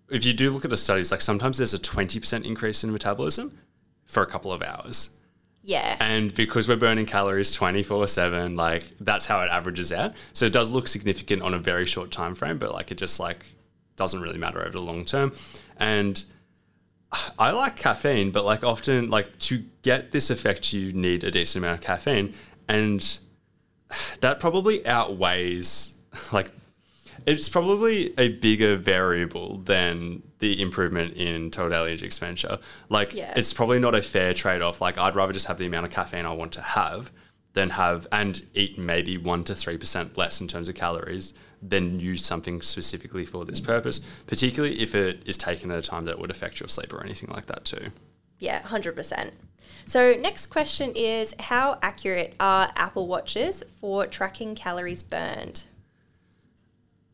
if 0.09 0.25
you 0.25 0.33
do 0.33 0.51
look 0.51 0.65
at 0.65 0.69
the 0.69 0.77
studies, 0.77 1.11
like 1.11 1.21
sometimes 1.21 1.57
there's 1.57 1.73
a 1.73 1.79
twenty 1.79 2.19
percent 2.19 2.45
increase 2.45 2.83
in 2.83 2.91
metabolism 2.91 3.57
for 4.05 4.21
a 4.21 4.27
couple 4.27 4.51
of 4.51 4.61
hours. 4.61 5.09
Yeah. 5.63 5.95
And 6.01 6.33
because 6.35 6.67
we're 6.67 6.75
burning 6.75 7.05
calories 7.05 7.51
24 7.53 8.09
7, 8.09 8.55
like 8.55 8.85
that's 8.99 9.25
how 9.25 9.41
it 9.41 9.49
averages 9.49 9.93
out. 9.93 10.13
So 10.33 10.45
it 10.45 10.51
does 10.53 10.71
look 10.71 10.89
significant 10.89 11.41
on 11.41 11.53
a 11.53 11.59
very 11.59 11.85
short 11.85 12.11
time 12.11 12.35
frame, 12.35 12.57
but 12.57 12.73
like 12.73 12.91
it 12.91 12.97
just 12.97 13.19
like 13.19 13.45
doesn't 13.95 14.21
really 14.21 14.37
matter 14.37 14.59
over 14.59 14.71
the 14.71 14.81
long 14.81 15.05
term. 15.05 15.33
And 15.77 16.21
I 17.39 17.51
like 17.51 17.77
caffeine, 17.77 18.31
but 18.31 18.43
like 18.43 18.63
often 18.63 19.09
like 19.09 19.39
to 19.39 19.63
get 19.83 20.11
this 20.11 20.29
effect 20.29 20.73
you 20.73 20.91
need 20.91 21.23
a 21.23 21.31
decent 21.31 21.63
amount 21.63 21.79
of 21.79 21.85
caffeine. 21.85 22.33
And 22.67 23.19
that 24.21 24.39
probably 24.39 24.85
outweighs 24.85 25.93
like 26.31 26.51
it's 27.25 27.47
probably 27.47 28.13
a 28.17 28.29
bigger 28.29 28.75
variable 28.75 29.57
than 29.57 30.21
the 30.39 30.61
improvement 30.61 31.13
in 31.13 31.51
total 31.51 31.85
energy 31.85 32.05
expenditure. 32.05 32.59
Like, 32.89 33.13
yeah. 33.13 33.33
it's 33.35 33.53
probably 33.53 33.79
not 33.79 33.95
a 33.95 34.01
fair 34.01 34.33
trade 34.33 34.61
off. 34.61 34.81
Like, 34.81 34.97
I'd 34.97 35.15
rather 35.15 35.31
just 35.31 35.47
have 35.47 35.57
the 35.57 35.65
amount 35.65 35.85
of 35.85 35.91
caffeine 35.91 36.25
I 36.25 36.33
want 36.33 36.51
to 36.53 36.61
have 36.61 37.11
than 37.53 37.69
have 37.69 38.07
and 38.11 38.41
eat 38.53 38.77
maybe 38.77 39.17
one 39.17 39.43
to 39.45 39.55
three 39.55 39.77
percent 39.77 40.17
less 40.17 40.41
in 40.41 40.47
terms 40.47 40.67
of 40.67 40.75
calories, 40.75 41.33
than 41.61 41.99
use 41.99 42.25
something 42.25 42.61
specifically 42.61 43.25
for 43.25 43.45
this 43.45 43.59
purpose, 43.59 44.01
particularly 44.27 44.81
if 44.81 44.93
it 44.95 45.23
is 45.25 45.37
taken 45.37 45.71
at 45.71 45.79
a 45.79 45.81
time 45.81 46.05
that 46.05 46.19
would 46.19 46.31
affect 46.31 46.59
your 46.59 46.67
sleep 46.67 46.93
or 46.93 47.03
anything 47.03 47.29
like 47.31 47.45
that 47.45 47.63
too. 47.63 47.89
Yeah, 48.39 48.61
100%. 48.61 49.31
So, 49.85 50.13
next 50.13 50.47
question 50.47 50.93
is 50.95 51.35
How 51.39 51.77
accurate 51.81 52.35
are 52.39 52.71
Apple 52.75 53.07
Watches 53.07 53.63
for 53.79 54.07
tracking 54.07 54.55
calories 54.55 55.03
burned? 55.03 55.65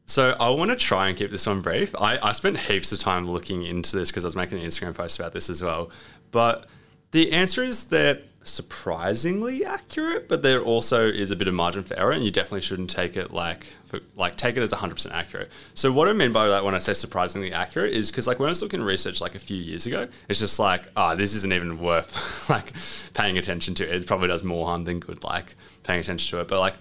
So 0.10 0.36
I 0.40 0.50
want 0.50 0.72
to 0.72 0.76
try 0.76 1.08
and 1.08 1.16
keep 1.16 1.30
this 1.30 1.46
one 1.46 1.62
brief. 1.62 1.94
I, 1.96 2.18
I 2.18 2.32
spent 2.32 2.58
heaps 2.58 2.92
of 2.92 2.98
time 2.98 3.30
looking 3.30 3.64
into 3.64 3.96
this 3.96 4.10
because 4.10 4.26
I 4.26 4.28
was 4.28 4.36
making 4.36 4.58
an 4.58 4.66
Instagram 4.66 4.96
post 4.96 5.20
about 5.20 5.34
this 5.34 5.52
as 5.52 5.62
well. 5.62 5.92
But 6.32 6.66
the 7.12 7.32
answer 7.32 7.64
is 7.64 7.86
that 7.86 8.24
surprisingly 8.50 9.64
accurate, 9.64 10.28
but 10.28 10.42
there 10.42 10.60
also 10.62 11.08
is 11.08 11.32
a 11.32 11.36
bit 11.36 11.48
of 11.48 11.54
margin 11.54 11.84
for 11.84 11.98
error, 11.98 12.12
and 12.12 12.24
you 12.24 12.32
definitely 12.32 12.62
shouldn't 12.62 12.90
take 12.90 13.16
it 13.16 13.32
like 13.32 13.68
for, 13.86 14.00
like 14.16 14.36
take 14.36 14.58
it 14.58 14.62
as 14.62 14.72
100% 14.72 15.12
accurate. 15.12 15.50
So 15.74 15.92
what 15.92 16.08
I 16.08 16.14
mean 16.14 16.32
by 16.32 16.48
that 16.48 16.64
when 16.64 16.76
I 16.76 16.80
say 16.80 16.94
surprisingly 16.94 17.52
accurate 17.52 17.94
is 17.94 18.12
because 18.12 18.28
like 18.28 18.40
when 18.40 18.48
I 18.48 18.52
was 18.52 18.62
looking 18.62 18.82
research 18.82 19.22
like 19.22 19.36
a 19.36 19.40
few 19.40 19.58
years 19.58 19.86
ago, 19.86 20.08
it's 20.28 20.40
just 20.40 20.60
like 20.60 20.84
oh 20.96 21.16
this 21.16 21.34
isn't 21.36 21.54
even 21.54 21.80
worth 21.80 22.50
like 22.50 22.74
paying 23.14 23.38
attention 23.38 23.76
to. 23.76 23.96
It 23.96 24.08
probably 24.08 24.28
does 24.28 24.44
more 24.44 24.66
harm 24.66 24.84
than 24.84 25.00
good 25.00 25.24
like 25.24 25.56
paying 25.84 26.00
attention 26.00 26.38
to 26.38 26.42
it. 26.42 26.48
But 26.48 26.60
like 26.60 26.76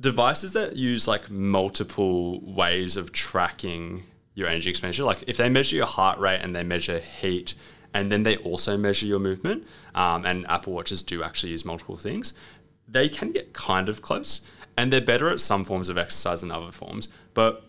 devices 0.00 0.52
that 0.52 0.76
use 0.76 1.06
like 1.06 1.30
multiple 1.30 2.40
ways 2.40 2.96
of 2.96 3.12
tracking 3.12 4.04
your 4.34 4.48
energy 4.48 4.70
expenditure, 4.70 5.04
like 5.04 5.24
if 5.26 5.36
they 5.36 5.48
measure 5.48 5.76
your 5.76 5.86
heart 5.86 6.18
rate 6.18 6.40
and 6.42 6.54
they 6.54 6.64
measure 6.64 6.98
heat 6.98 7.54
and 7.94 8.10
then 8.10 8.24
they 8.24 8.36
also 8.38 8.76
measure 8.76 9.06
your 9.06 9.20
movement, 9.20 9.64
um, 9.94 10.26
and 10.26 10.46
Apple 10.48 10.72
Watches 10.72 11.02
do 11.02 11.22
actually 11.22 11.52
use 11.52 11.64
multiple 11.64 11.96
things, 11.96 12.34
they 12.86 13.08
can 13.08 13.32
get 13.32 13.52
kind 13.54 13.88
of 13.88 14.02
close. 14.02 14.42
And 14.76 14.92
they're 14.92 15.00
better 15.00 15.30
at 15.30 15.40
some 15.40 15.64
forms 15.64 15.88
of 15.88 15.96
exercise 15.96 16.40
than 16.40 16.50
other 16.50 16.72
forms. 16.72 17.08
But 17.32 17.62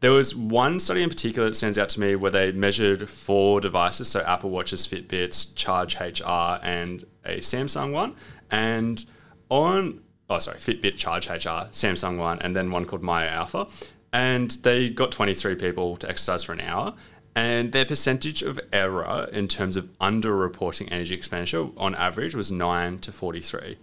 there 0.00 0.12
was 0.12 0.36
one 0.36 0.78
study 0.78 1.02
in 1.02 1.08
particular 1.08 1.48
that 1.48 1.54
stands 1.54 1.78
out 1.78 1.88
to 1.90 2.00
me 2.00 2.16
where 2.16 2.30
they 2.30 2.52
measured 2.52 3.08
four 3.08 3.62
devices, 3.62 4.08
so 4.08 4.20
Apple 4.20 4.50
Watches, 4.50 4.86
Fitbits, 4.86 5.54
Charge 5.56 5.98
HR, 5.98 6.62
and 6.62 7.04
a 7.24 7.38
Samsung 7.38 7.92
one. 7.92 8.14
And 8.50 9.02
on, 9.48 10.02
oh, 10.28 10.38
sorry, 10.38 10.58
Fitbit, 10.58 10.96
Charge 10.96 11.28
HR, 11.28 11.68
Samsung 11.72 12.18
one, 12.18 12.38
and 12.40 12.54
then 12.54 12.70
one 12.70 12.84
called 12.84 13.02
Mio 13.02 13.26
Alpha. 13.26 13.66
And 14.12 14.50
they 14.62 14.90
got 14.90 15.12
23 15.12 15.54
people 15.54 15.96
to 15.96 16.08
exercise 16.08 16.44
for 16.44 16.52
an 16.52 16.60
hour 16.60 16.94
and 17.34 17.72
their 17.72 17.84
percentage 17.84 18.42
of 18.42 18.58
error 18.72 19.28
in 19.32 19.48
terms 19.48 19.76
of 19.76 19.84
underreporting 19.98 20.88
energy 20.90 21.14
expenditure 21.14 21.68
on 21.76 21.94
average 21.94 22.34
was 22.34 22.50
9 22.50 22.98
to 23.00 23.12
43. 23.12 23.76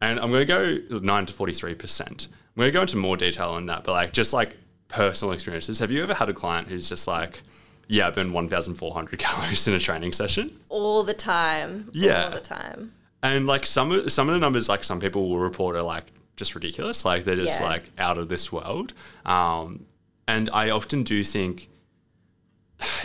And 0.00 0.18
I'm 0.20 0.30
going 0.30 0.46
to 0.46 0.88
go 0.90 0.98
9 1.00 1.26
to 1.26 1.32
43%. 1.32 2.28
I'm 2.28 2.60
going 2.60 2.68
to 2.68 2.70
go 2.72 2.80
into 2.82 2.96
more 2.96 3.16
detail 3.16 3.50
on 3.50 3.66
that, 3.66 3.84
but 3.84 3.92
like 3.92 4.12
just 4.12 4.32
like 4.32 4.56
personal 4.88 5.32
experiences. 5.32 5.78
Have 5.78 5.90
you 5.90 6.02
ever 6.02 6.14
had 6.14 6.28
a 6.28 6.34
client 6.34 6.68
who's 6.68 6.88
just 6.88 7.06
like, 7.08 7.40
yeah, 7.88 8.06
I 8.08 8.10
burned 8.10 8.32
1,400 8.32 9.18
calories 9.18 9.66
in 9.68 9.74
a 9.74 9.78
training 9.78 10.12
session? 10.12 10.58
All 10.68 11.02
the 11.02 11.14
time. 11.14 11.88
Yeah. 11.92 12.24
All 12.26 12.30
the 12.30 12.40
time. 12.40 12.92
And 13.22 13.46
like 13.46 13.66
some 13.66 13.92
of, 13.92 14.10
some 14.12 14.28
of 14.28 14.34
the 14.34 14.40
numbers, 14.40 14.68
like 14.68 14.82
some 14.84 15.00
people 15.00 15.28
will 15.28 15.38
report 15.38 15.76
are 15.76 15.82
like 15.82 16.04
just 16.36 16.54
ridiculous. 16.54 17.04
Like 17.04 17.24
they're 17.24 17.36
just 17.36 17.60
Yeah. 17.60 17.66
like 17.68 17.84
out 17.98 18.18
of 18.18 18.28
this 18.28 18.50
world. 18.52 18.92
Um, 19.24 19.86
and 20.26 20.50
I 20.52 20.70
often 20.70 21.02
do 21.04 21.22
think 21.24 21.68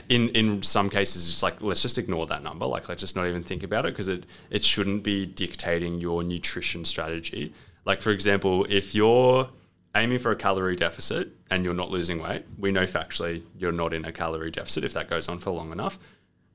in 0.09 0.29
in 0.29 0.63
some 0.63 0.89
cases 0.89 1.27
it's 1.27 1.43
like 1.43 1.61
let's 1.61 1.81
just 1.81 1.97
ignore 1.97 2.25
that 2.27 2.43
number. 2.43 2.65
Like 2.65 2.89
let's 2.89 3.01
just 3.01 3.15
not 3.15 3.27
even 3.27 3.43
think 3.43 3.63
about 3.63 3.85
it 3.85 3.93
because 3.93 4.07
it 4.07 4.25
it 4.49 4.63
shouldn't 4.63 5.03
be 5.03 5.25
dictating 5.25 5.99
your 5.99 6.23
nutrition 6.23 6.85
strategy. 6.85 7.53
Like 7.85 8.01
for 8.01 8.11
example 8.11 8.65
if 8.69 8.93
you're 8.95 9.49
aiming 9.95 10.19
for 10.19 10.31
a 10.31 10.35
calorie 10.35 10.75
deficit 10.75 11.29
and 11.49 11.63
you're 11.63 11.73
not 11.73 11.89
losing 11.89 12.21
weight 12.21 12.43
we 12.59 12.71
know 12.71 12.83
factually 12.83 13.41
you're 13.57 13.71
not 13.71 13.93
in 13.93 14.05
a 14.05 14.11
calorie 14.11 14.51
deficit 14.51 14.83
if 14.83 14.93
that 14.93 15.09
goes 15.09 15.27
on 15.27 15.39
for 15.39 15.51
long 15.51 15.71
enough. 15.71 15.97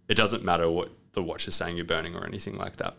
It 0.08 0.14
doesn't 0.14 0.44
matter 0.44 0.70
what 0.70 0.90
the 1.12 1.22
watch 1.22 1.48
is 1.48 1.54
saying 1.54 1.76
you're 1.76 1.84
burning 1.84 2.14
or 2.14 2.24
anything 2.26 2.56
like 2.56 2.76
that 2.76 2.96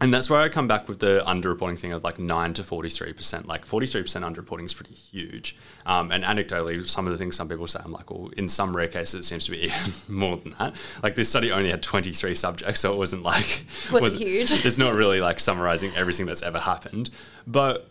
and 0.00 0.14
that's 0.14 0.30
where 0.30 0.40
I 0.40 0.48
come 0.48 0.66
back 0.66 0.88
with 0.88 1.00
the 1.00 1.22
underreporting 1.26 1.78
thing 1.78 1.92
of 1.92 2.02
like 2.02 2.18
9 2.18 2.54
to 2.54 2.62
43%. 2.62 3.46
Like 3.46 3.66
43% 3.66 4.02
underreporting 4.22 4.64
is 4.64 4.72
pretty 4.72 4.94
huge. 4.94 5.56
Um, 5.84 6.10
and 6.10 6.24
anecdotally, 6.24 6.82
some 6.88 7.06
of 7.06 7.12
the 7.12 7.18
things 7.18 7.36
some 7.36 7.48
people 7.48 7.66
say, 7.66 7.80
I'm 7.84 7.92
like, 7.92 8.10
well, 8.10 8.30
in 8.36 8.48
some 8.48 8.74
rare 8.74 8.88
cases, 8.88 9.20
it 9.20 9.24
seems 9.24 9.44
to 9.44 9.50
be 9.50 9.58
even 9.64 9.92
more 10.08 10.38
than 10.38 10.54
that. 10.58 10.74
Like 11.02 11.16
this 11.16 11.28
study 11.28 11.52
only 11.52 11.70
had 11.70 11.82
23 11.82 12.34
subjects, 12.34 12.80
so 12.80 12.94
it 12.94 12.96
wasn't 12.96 13.22
like. 13.22 13.64
Wasn't 13.92 14.22
huge. 14.22 14.64
It's 14.70 14.78
not 14.78 14.94
really 14.94 15.20
like 15.20 15.40
summarizing 15.40 15.92
everything 15.96 16.26
that's 16.26 16.42
ever 16.42 16.58
happened. 16.58 17.10
But 17.46 17.90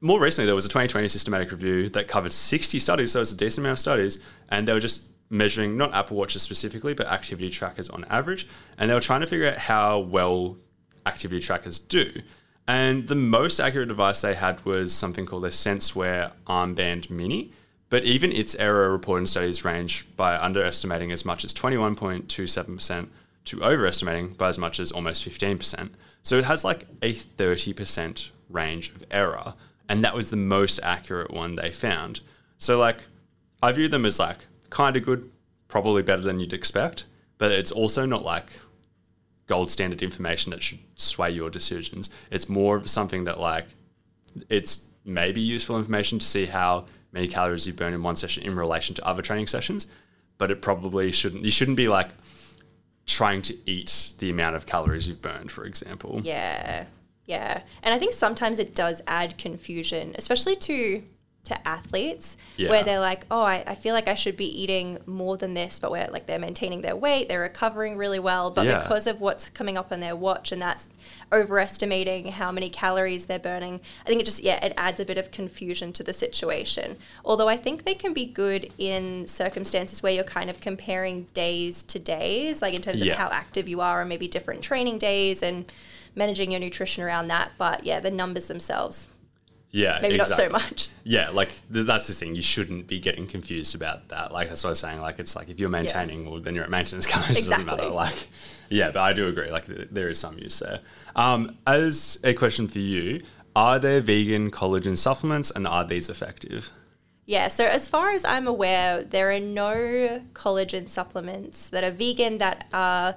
more 0.00 0.20
recently, 0.20 0.46
there 0.46 0.54
was 0.54 0.66
a 0.66 0.68
2020 0.68 1.08
systematic 1.08 1.50
review 1.50 1.88
that 1.90 2.06
covered 2.06 2.32
60 2.32 2.78
studies, 2.78 3.10
so 3.10 3.20
it's 3.20 3.32
a 3.32 3.36
decent 3.36 3.64
amount 3.64 3.78
of 3.78 3.80
studies, 3.80 4.22
and 4.50 4.68
they 4.68 4.72
were 4.72 4.80
just 4.80 5.08
measuring 5.30 5.76
not 5.76 5.92
Apple 5.94 6.16
Watches 6.16 6.42
specifically, 6.42 6.94
but 6.94 7.08
activity 7.08 7.50
trackers 7.50 7.88
on 7.88 8.04
average, 8.04 8.46
and 8.78 8.90
they 8.90 8.94
were 8.94 9.00
trying 9.00 9.20
to 9.22 9.26
figure 9.26 9.48
out 9.48 9.58
how 9.58 9.98
well 9.98 10.56
activity 11.08 11.40
trackers 11.40 11.78
do. 11.78 12.22
And 12.66 13.08
the 13.08 13.14
most 13.14 13.58
accurate 13.58 13.88
device 13.88 14.20
they 14.20 14.34
had 14.34 14.64
was 14.64 14.92
something 14.92 15.24
called 15.26 15.46
a 15.46 15.48
SenseWear 15.48 16.32
Armband 16.46 17.08
Mini. 17.10 17.52
But 17.90 18.04
even 18.04 18.32
its 18.32 18.54
error 18.56 18.92
reporting 18.92 19.26
studies 19.26 19.64
range 19.64 20.04
by 20.16 20.36
underestimating 20.36 21.10
as 21.10 21.24
much 21.24 21.44
as 21.44 21.54
21.27% 21.54 23.08
to 23.46 23.62
overestimating 23.62 24.34
by 24.34 24.48
as 24.48 24.58
much 24.58 24.78
as 24.78 24.92
almost 24.92 25.26
15%. 25.26 25.90
So 26.22 26.36
it 26.36 26.44
has 26.44 26.64
like 26.64 26.86
a 27.00 27.14
30% 27.14 28.30
range 28.50 28.90
of 28.90 29.04
error. 29.10 29.54
And 29.88 30.04
that 30.04 30.14
was 30.14 30.28
the 30.28 30.36
most 30.36 30.78
accurate 30.82 31.30
one 31.30 31.54
they 31.54 31.70
found. 31.70 32.20
So, 32.58 32.78
like, 32.78 32.98
I 33.62 33.72
view 33.72 33.88
them 33.88 34.04
as 34.04 34.18
like 34.18 34.38
kind 34.68 34.94
of 34.96 35.04
good, 35.04 35.30
probably 35.68 36.02
better 36.02 36.22
than 36.22 36.40
you'd 36.40 36.52
expect, 36.52 37.06
but 37.38 37.52
it's 37.52 37.72
also 37.72 38.04
not 38.04 38.22
like 38.22 38.50
gold 39.48 39.70
standard 39.70 40.02
information 40.02 40.50
that 40.50 40.62
should 40.62 40.78
sway 40.94 41.30
your 41.30 41.50
decisions. 41.50 42.10
It's 42.30 42.48
more 42.48 42.76
of 42.76 42.88
something 42.88 43.24
that 43.24 43.40
like 43.40 43.66
it's 44.48 44.84
maybe 45.04 45.40
useful 45.40 45.76
information 45.76 46.18
to 46.18 46.24
see 46.24 46.46
how 46.46 46.86
many 47.12 47.26
calories 47.26 47.66
you 47.66 47.72
burn 47.72 47.94
in 47.94 48.02
one 48.02 48.16
session 48.16 48.44
in 48.44 48.56
relation 48.56 48.94
to 48.94 49.06
other 49.06 49.22
training 49.22 49.46
sessions, 49.46 49.86
but 50.36 50.50
it 50.50 50.62
probably 50.62 51.10
shouldn't. 51.10 51.44
You 51.44 51.50
shouldn't 51.50 51.76
be 51.76 51.88
like 51.88 52.10
trying 53.06 53.42
to 53.42 53.56
eat 53.66 54.12
the 54.18 54.30
amount 54.30 54.54
of 54.54 54.66
calories 54.66 55.08
you've 55.08 55.22
burned, 55.22 55.50
for 55.50 55.64
example. 55.64 56.20
Yeah. 56.22 56.84
Yeah. 57.24 57.62
And 57.82 57.94
I 57.94 57.98
think 57.98 58.12
sometimes 58.12 58.58
it 58.58 58.74
does 58.74 59.02
add 59.06 59.38
confusion, 59.38 60.14
especially 60.18 60.56
to 60.56 61.02
to 61.48 61.68
athletes 61.68 62.36
Yeah. 62.56 62.70
where 62.70 62.82
they're 62.84 63.00
like, 63.00 63.26
oh, 63.30 63.42
I, 63.42 63.64
I 63.66 63.74
feel 63.74 63.94
like 63.94 64.08
I 64.08 64.14
should 64.14 64.36
be 64.36 64.46
eating 64.62 64.98
more 65.06 65.36
than 65.36 65.54
this, 65.54 65.78
but 65.78 65.90
where 65.90 66.08
like 66.10 66.26
they're 66.26 66.38
maintaining 66.38 66.80
their 66.82 66.96
weight, 66.96 67.28
they're 67.28 67.40
recovering 67.40 67.96
really 67.96 68.18
well, 68.18 68.50
but 68.50 68.64
Yeah. 68.66 68.80
because 68.80 69.06
of 69.06 69.20
what's 69.20 69.50
coming 69.50 69.76
up 69.76 69.90
on 69.92 70.00
their 70.00 70.16
watch 70.16 70.52
and 70.52 70.62
that's 70.62 70.86
overestimating 71.32 72.32
how 72.32 72.50
many 72.52 72.68
calories 72.68 73.26
they're 73.26 73.38
burning, 73.38 73.80
I 74.04 74.08
think 74.08 74.20
it 74.20 74.24
just 74.24 74.42
yeah, 74.42 74.64
it 74.64 74.72
adds 74.76 75.00
a 75.00 75.04
bit 75.04 75.18
of 75.18 75.30
confusion 75.30 75.92
to 75.94 76.02
the 76.02 76.12
situation. 76.12 76.96
Although 77.24 77.48
I 77.48 77.56
think 77.56 77.84
they 77.84 77.94
can 77.94 78.12
be 78.12 78.24
good 78.24 78.72
in 78.78 79.26
circumstances 79.28 80.02
where 80.02 80.12
you're 80.12 80.24
kind 80.24 80.50
of 80.50 80.60
comparing 80.60 81.24
days 81.34 81.82
to 81.84 81.98
days, 81.98 82.60
like 82.62 82.74
in 82.74 82.82
terms 82.82 83.00
Yeah. 83.02 83.12
of 83.12 83.18
how 83.18 83.28
active 83.28 83.68
you 83.68 83.80
are 83.80 84.00
and 84.00 84.08
maybe 84.08 84.28
different 84.28 84.62
training 84.62 84.98
days 84.98 85.42
and 85.42 85.70
managing 86.14 86.50
your 86.50 86.60
nutrition 86.60 87.02
around 87.04 87.28
that. 87.28 87.52
But 87.58 87.84
yeah, 87.84 88.00
the 88.00 88.10
numbers 88.10 88.46
themselves, 88.46 89.06
Yeah, 89.70 89.98
maybe 90.00 90.14
exactly. 90.14 90.48
not 90.48 90.62
so 90.62 90.68
much. 90.68 90.88
Yeah, 91.04 91.30
like 91.30 91.52
th- 91.72 91.86
that's 91.86 92.06
the 92.06 92.14
thing. 92.14 92.34
You 92.34 92.42
shouldn't 92.42 92.86
be 92.86 92.98
getting 92.98 93.26
confused 93.26 93.74
about 93.74 94.08
that. 94.08 94.32
Like 94.32 94.48
that's 94.48 94.64
what 94.64 94.68
I 94.68 94.72
was 94.72 94.80
saying. 94.80 95.00
Like 95.00 95.18
it's 95.18 95.36
like 95.36 95.50
if 95.50 95.60
you're 95.60 95.68
maintaining, 95.68 96.30
well, 96.30 96.40
then 96.40 96.54
you're 96.54 96.64
at 96.64 96.70
maintenance 96.70 97.06
calories. 97.06 97.44
It 97.44 97.50
doesn't 97.50 97.66
matter. 97.66 97.88
Like, 97.88 98.28
yeah, 98.70 98.90
but 98.90 99.00
I 99.00 99.12
do 99.12 99.28
agree. 99.28 99.50
Like 99.50 99.66
th- 99.66 99.88
there 99.90 100.08
is 100.08 100.18
some 100.18 100.38
use 100.38 100.58
there. 100.58 100.80
Um, 101.14 101.58
as 101.66 102.18
a 102.24 102.32
question 102.32 102.66
for 102.66 102.78
you, 102.78 103.22
are 103.54 103.78
there 103.78 104.00
vegan 104.00 104.50
collagen 104.50 104.96
supplements, 104.96 105.50
and 105.50 105.66
are 105.66 105.84
these 105.84 106.08
effective? 106.08 106.70
Yeah, 107.26 107.48
so 107.48 107.66
as 107.66 107.90
far 107.90 108.12
as 108.12 108.24
I'm 108.24 108.46
aware, 108.46 109.02
there 109.02 109.30
are 109.32 109.40
no 109.40 110.22
collagen 110.32 110.88
supplements 110.88 111.68
that 111.68 111.84
are 111.84 111.90
vegan 111.90 112.38
that 112.38 112.66
are 112.72 113.16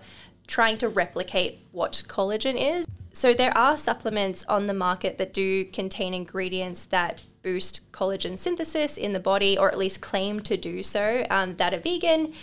trying 0.52 0.78
to 0.78 0.90
replicate 0.90 1.66
what 1.72 2.04
collagen 2.10 2.56
is. 2.60 2.86
So 3.14 3.34
there 3.34 3.58
are 3.58 3.78
supplements 3.78 4.44
on 4.50 4.66
the 4.66 4.74
market 4.74 5.18
that 5.18 5.34
do 5.34 5.64
contain 5.64 6.14
ingredients 6.14 6.84
that 6.86 7.24
boost 7.42 7.90
collagen 7.94 8.38
synthesis 8.38 8.98
in 8.98 9.14
the 9.14 9.20
body, 9.22 9.58
or 9.58 9.70
at 9.70 9.78
least 9.78 10.02
claim 10.02 10.42
to 10.42 10.58
do 10.58 10.84
so, 10.84 11.26
um, 11.30 11.56
that 11.56 11.74
are 11.74 11.80
vegan. 11.80 12.34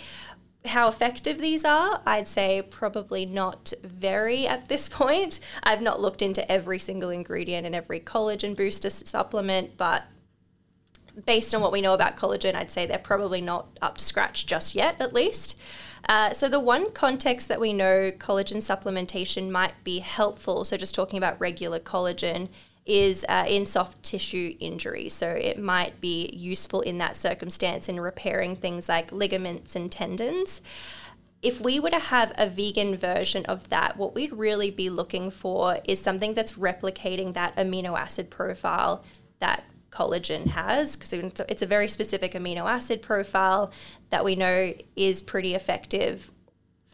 How 0.65 0.89
effective 0.89 1.37
these 1.37 1.63
are, 1.63 2.01
I'd 2.03 2.27
say 2.27 2.63
probably 2.63 3.27
not 3.27 3.73
very 3.83 4.47
at 4.47 4.69
this 4.69 4.89
point. 5.01 5.39
I've 5.61 5.83
not 5.83 6.01
looked 6.01 6.23
into 6.23 6.51
every 6.51 6.79
single 6.79 7.11
ingredient 7.11 7.67
in 7.67 7.75
every 7.75 7.99
collagen 7.99 8.57
booster 8.57 8.89
supplement, 8.89 9.77
but 9.77 10.05
based 11.27 11.53
on 11.53 11.61
what 11.61 11.71
we 11.71 11.81
know 11.81 11.93
about 11.93 12.17
collagen, 12.17 12.55
I'd 12.55 12.71
say 12.71 12.87
they're 12.87 12.97
probably 12.97 13.41
not 13.41 13.67
up 13.83 13.99
to 13.99 14.03
scratch 14.03 14.47
just 14.47 14.73
yet, 14.73 14.99
at 14.99 15.13
least. 15.13 15.59
Uh, 16.07 16.31
so, 16.31 16.47
the 16.47 16.59
one 16.59 16.91
context 16.91 17.47
that 17.47 17.59
we 17.59 17.73
know 17.73 18.11
collagen 18.11 18.57
supplementation 18.57 19.49
might 19.49 19.83
be 19.83 19.99
helpful, 19.99 20.63
so 20.63 20.77
just 20.77 20.95
talking 20.95 21.17
about 21.17 21.39
regular 21.39 21.79
collagen, 21.79 22.49
is 22.89 23.23
uh, 23.29 23.45
in 23.47 23.67
soft 23.67 24.01
tissue 24.01 24.55
injury. 24.59 25.07
So 25.09 25.29
it 25.29 25.59
might 25.59 26.01
be 26.01 26.27
useful 26.33 26.81
in 26.81 26.97
that 26.97 27.15
circumstance 27.15 27.87
in 27.87 27.99
repairing 27.99 28.55
things 28.55 28.89
like 28.89 29.11
ligaments 29.11 29.75
and 29.75 29.91
tendons. 29.91 30.63
If 31.43 31.61
we 31.61 31.79
were 31.79 31.91
to 31.91 31.99
have 31.99 32.33
a 32.35 32.47
vegan 32.47 32.97
version 32.97 33.45
of 33.45 33.69
that, 33.69 33.95
what 33.95 34.15
we'd 34.15 34.33
really 34.33 34.71
be 34.71 34.89
looking 34.89 35.29
for 35.29 35.77
is 35.85 36.01
something 36.01 36.33
that's 36.33 36.53
replicating 36.53 37.35
that 37.35 37.55
amino 37.55 37.97
acid 37.97 38.31
profile 38.31 39.05
that 39.37 39.63
collagen 39.91 40.47
has, 40.47 40.95
because 40.95 41.13
it's 41.47 41.61
a 41.61 41.65
very 41.65 41.87
specific 41.87 42.33
amino 42.33 42.65
acid 42.65 43.01
profile 43.01 43.71
that 44.09 44.23
we 44.23 44.35
know 44.35 44.73
is 44.95 45.21
pretty 45.21 45.55
effective 45.55 46.31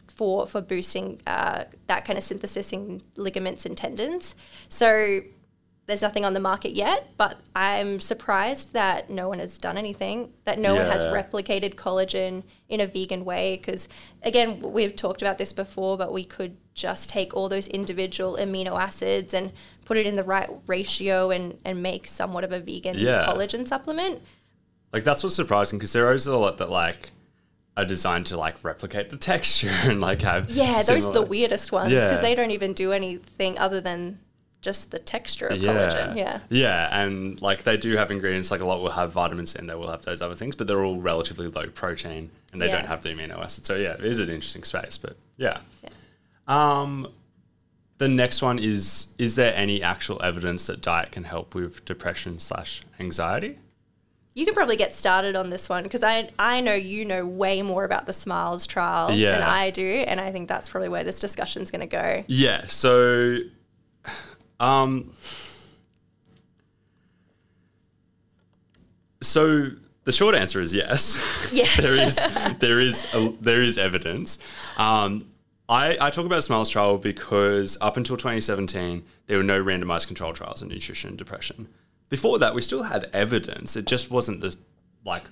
for 0.08 0.46
for 0.46 0.62
boosting 0.62 1.20
uh, 1.26 1.64
that 1.88 2.04
kind 2.04 2.18
of 2.18 2.24
synthesis 2.24 2.72
in 2.72 3.02
ligaments 3.16 3.66
and 3.66 3.76
tendons. 3.76 4.34
So 4.68 5.20
there's 5.86 6.02
nothing 6.02 6.24
on 6.24 6.34
the 6.34 6.40
market 6.40 6.72
yet, 6.72 7.12
but 7.16 7.38
I'm 7.54 8.00
surprised 8.00 8.72
that 8.72 9.08
no 9.08 9.28
one 9.28 9.38
has 9.38 9.56
done 9.56 9.78
anything, 9.78 10.32
that 10.44 10.58
no 10.58 10.74
yeah. 10.74 10.82
one 10.82 10.90
has 10.90 11.04
replicated 11.04 11.74
collagen 11.74 12.42
in 12.68 12.80
a 12.80 12.88
vegan 12.88 13.24
way. 13.24 13.56
Because 13.56 13.88
again, 14.22 14.60
we've 14.60 14.96
talked 14.96 15.22
about 15.22 15.38
this 15.38 15.52
before, 15.52 15.96
but 15.96 16.12
we 16.12 16.24
could 16.24 16.56
just 16.74 17.08
take 17.08 17.34
all 17.34 17.48
those 17.48 17.68
individual 17.68 18.36
amino 18.36 18.80
acids 18.80 19.32
and 19.32 19.52
put 19.84 19.96
it 19.96 20.06
in 20.06 20.16
the 20.16 20.24
right 20.24 20.50
ratio 20.66 21.30
and, 21.30 21.56
and 21.64 21.80
make 21.82 22.08
somewhat 22.08 22.42
of 22.42 22.50
a 22.50 22.58
vegan 22.58 22.98
yeah. 22.98 23.24
collagen 23.24 23.66
supplement. 23.66 24.20
Like 24.92 25.04
that's 25.04 25.22
what's 25.22 25.36
surprising 25.36 25.78
because 25.78 25.92
there 25.92 26.12
is 26.12 26.26
a 26.26 26.36
lot 26.36 26.58
that 26.58 26.68
like 26.68 27.10
are 27.76 27.84
designed 27.84 28.26
to 28.26 28.36
like 28.36 28.62
replicate 28.64 29.10
the 29.10 29.16
texture 29.32 29.70
and 29.82 30.00
like 30.00 30.22
have 30.22 30.48
yeah 30.50 30.74
similar... 30.74 31.00
those 31.00 31.08
are 31.08 31.20
the 31.20 31.26
weirdest 31.26 31.70
ones 31.70 31.92
because 31.92 32.12
yeah. 32.12 32.20
they 32.20 32.34
don't 32.34 32.50
even 32.50 32.72
do 32.72 32.92
anything 32.92 33.58
other 33.58 33.80
than 33.80 34.18
just 34.66 34.90
the 34.90 34.98
texture 34.98 35.46
of 35.46 35.58
yeah. 35.58 35.70
collagen. 35.70 36.16
Yeah. 36.16 36.40
Yeah. 36.50 37.00
And 37.00 37.40
like 37.40 37.62
they 37.62 37.76
do 37.76 37.96
have 37.96 38.10
ingredients, 38.10 38.50
like 38.50 38.60
a 38.60 38.64
lot 38.64 38.82
will 38.82 38.90
have 38.90 39.12
vitamins 39.12 39.54
in, 39.54 39.68
they 39.68 39.76
will 39.76 39.88
have 39.88 40.04
those 40.04 40.20
other 40.20 40.34
things, 40.34 40.56
but 40.56 40.66
they're 40.66 40.84
all 40.84 40.98
relatively 40.98 41.46
low 41.46 41.68
protein 41.68 42.32
and 42.52 42.60
they 42.60 42.66
yeah. 42.66 42.78
don't 42.78 42.88
have 42.88 43.04
the 43.04 43.10
amino 43.10 43.38
acids. 43.38 43.68
So 43.68 43.76
yeah, 43.76 43.92
it 43.92 44.04
is 44.04 44.18
an 44.18 44.28
interesting 44.28 44.64
space, 44.64 44.98
but 44.98 45.16
yeah. 45.36 45.60
yeah. 45.84 45.90
Um, 46.48 47.12
the 47.98 48.08
next 48.08 48.42
one 48.42 48.58
is 48.58 49.14
Is 49.18 49.36
there 49.36 49.54
any 49.54 49.80
actual 49.82 50.20
evidence 50.20 50.66
that 50.66 50.82
diet 50.82 51.12
can 51.12 51.22
help 51.22 51.54
with 51.54 51.84
depression 51.84 52.40
slash 52.40 52.82
anxiety? 52.98 53.60
You 54.34 54.44
can 54.44 54.54
probably 54.54 54.76
get 54.76 54.94
started 54.94 55.36
on 55.36 55.48
this 55.48 55.68
one 55.68 55.84
because 55.84 56.02
I 56.02 56.28
I 56.38 56.60
know 56.60 56.74
you 56.74 57.04
know 57.04 57.24
way 57.24 57.62
more 57.62 57.84
about 57.84 58.04
the 58.04 58.12
Smiles 58.12 58.66
trial 58.66 59.12
yeah. 59.12 59.30
than 59.30 59.42
I 59.42 59.70
do, 59.70 59.86
and 59.86 60.20
I 60.20 60.30
think 60.32 60.48
that's 60.48 60.68
probably 60.68 60.90
where 60.90 61.04
this 61.04 61.20
discussion 61.20 61.62
is 61.62 61.70
going 61.70 61.80
to 61.80 61.86
go. 61.86 62.24
Yeah. 62.26 62.66
So 62.66 63.38
um, 64.60 65.12
so 69.22 69.70
the 70.04 70.12
short 70.12 70.34
answer 70.34 70.60
is 70.60 70.74
yes. 70.74 71.22
Yeah. 71.52 71.68
there 71.80 71.96
is 71.96 72.16
there 72.60 72.80
is 72.80 73.06
a, 73.14 73.32
there 73.40 73.60
is 73.60 73.76
evidence. 73.76 74.38
Um, 74.76 75.22
I, 75.68 75.96
I 76.00 76.10
talk 76.10 76.26
about 76.26 76.44
Smiles 76.44 76.70
trial 76.70 76.96
because 76.96 77.76
up 77.80 77.96
until 77.96 78.16
2017 78.16 79.02
there 79.26 79.38
were 79.38 79.42
no 79.42 79.62
randomized 79.62 80.06
control 80.06 80.32
trials 80.32 80.62
in 80.62 80.68
nutrition 80.68 81.08
and 81.08 81.18
depression. 81.18 81.68
Before 82.08 82.38
that, 82.38 82.54
we 82.54 82.62
still 82.62 82.84
had 82.84 83.10
evidence. 83.12 83.74
It 83.74 83.86
just 83.86 84.10
wasn't 84.10 84.40
the 84.40 84.56
like 85.04 85.24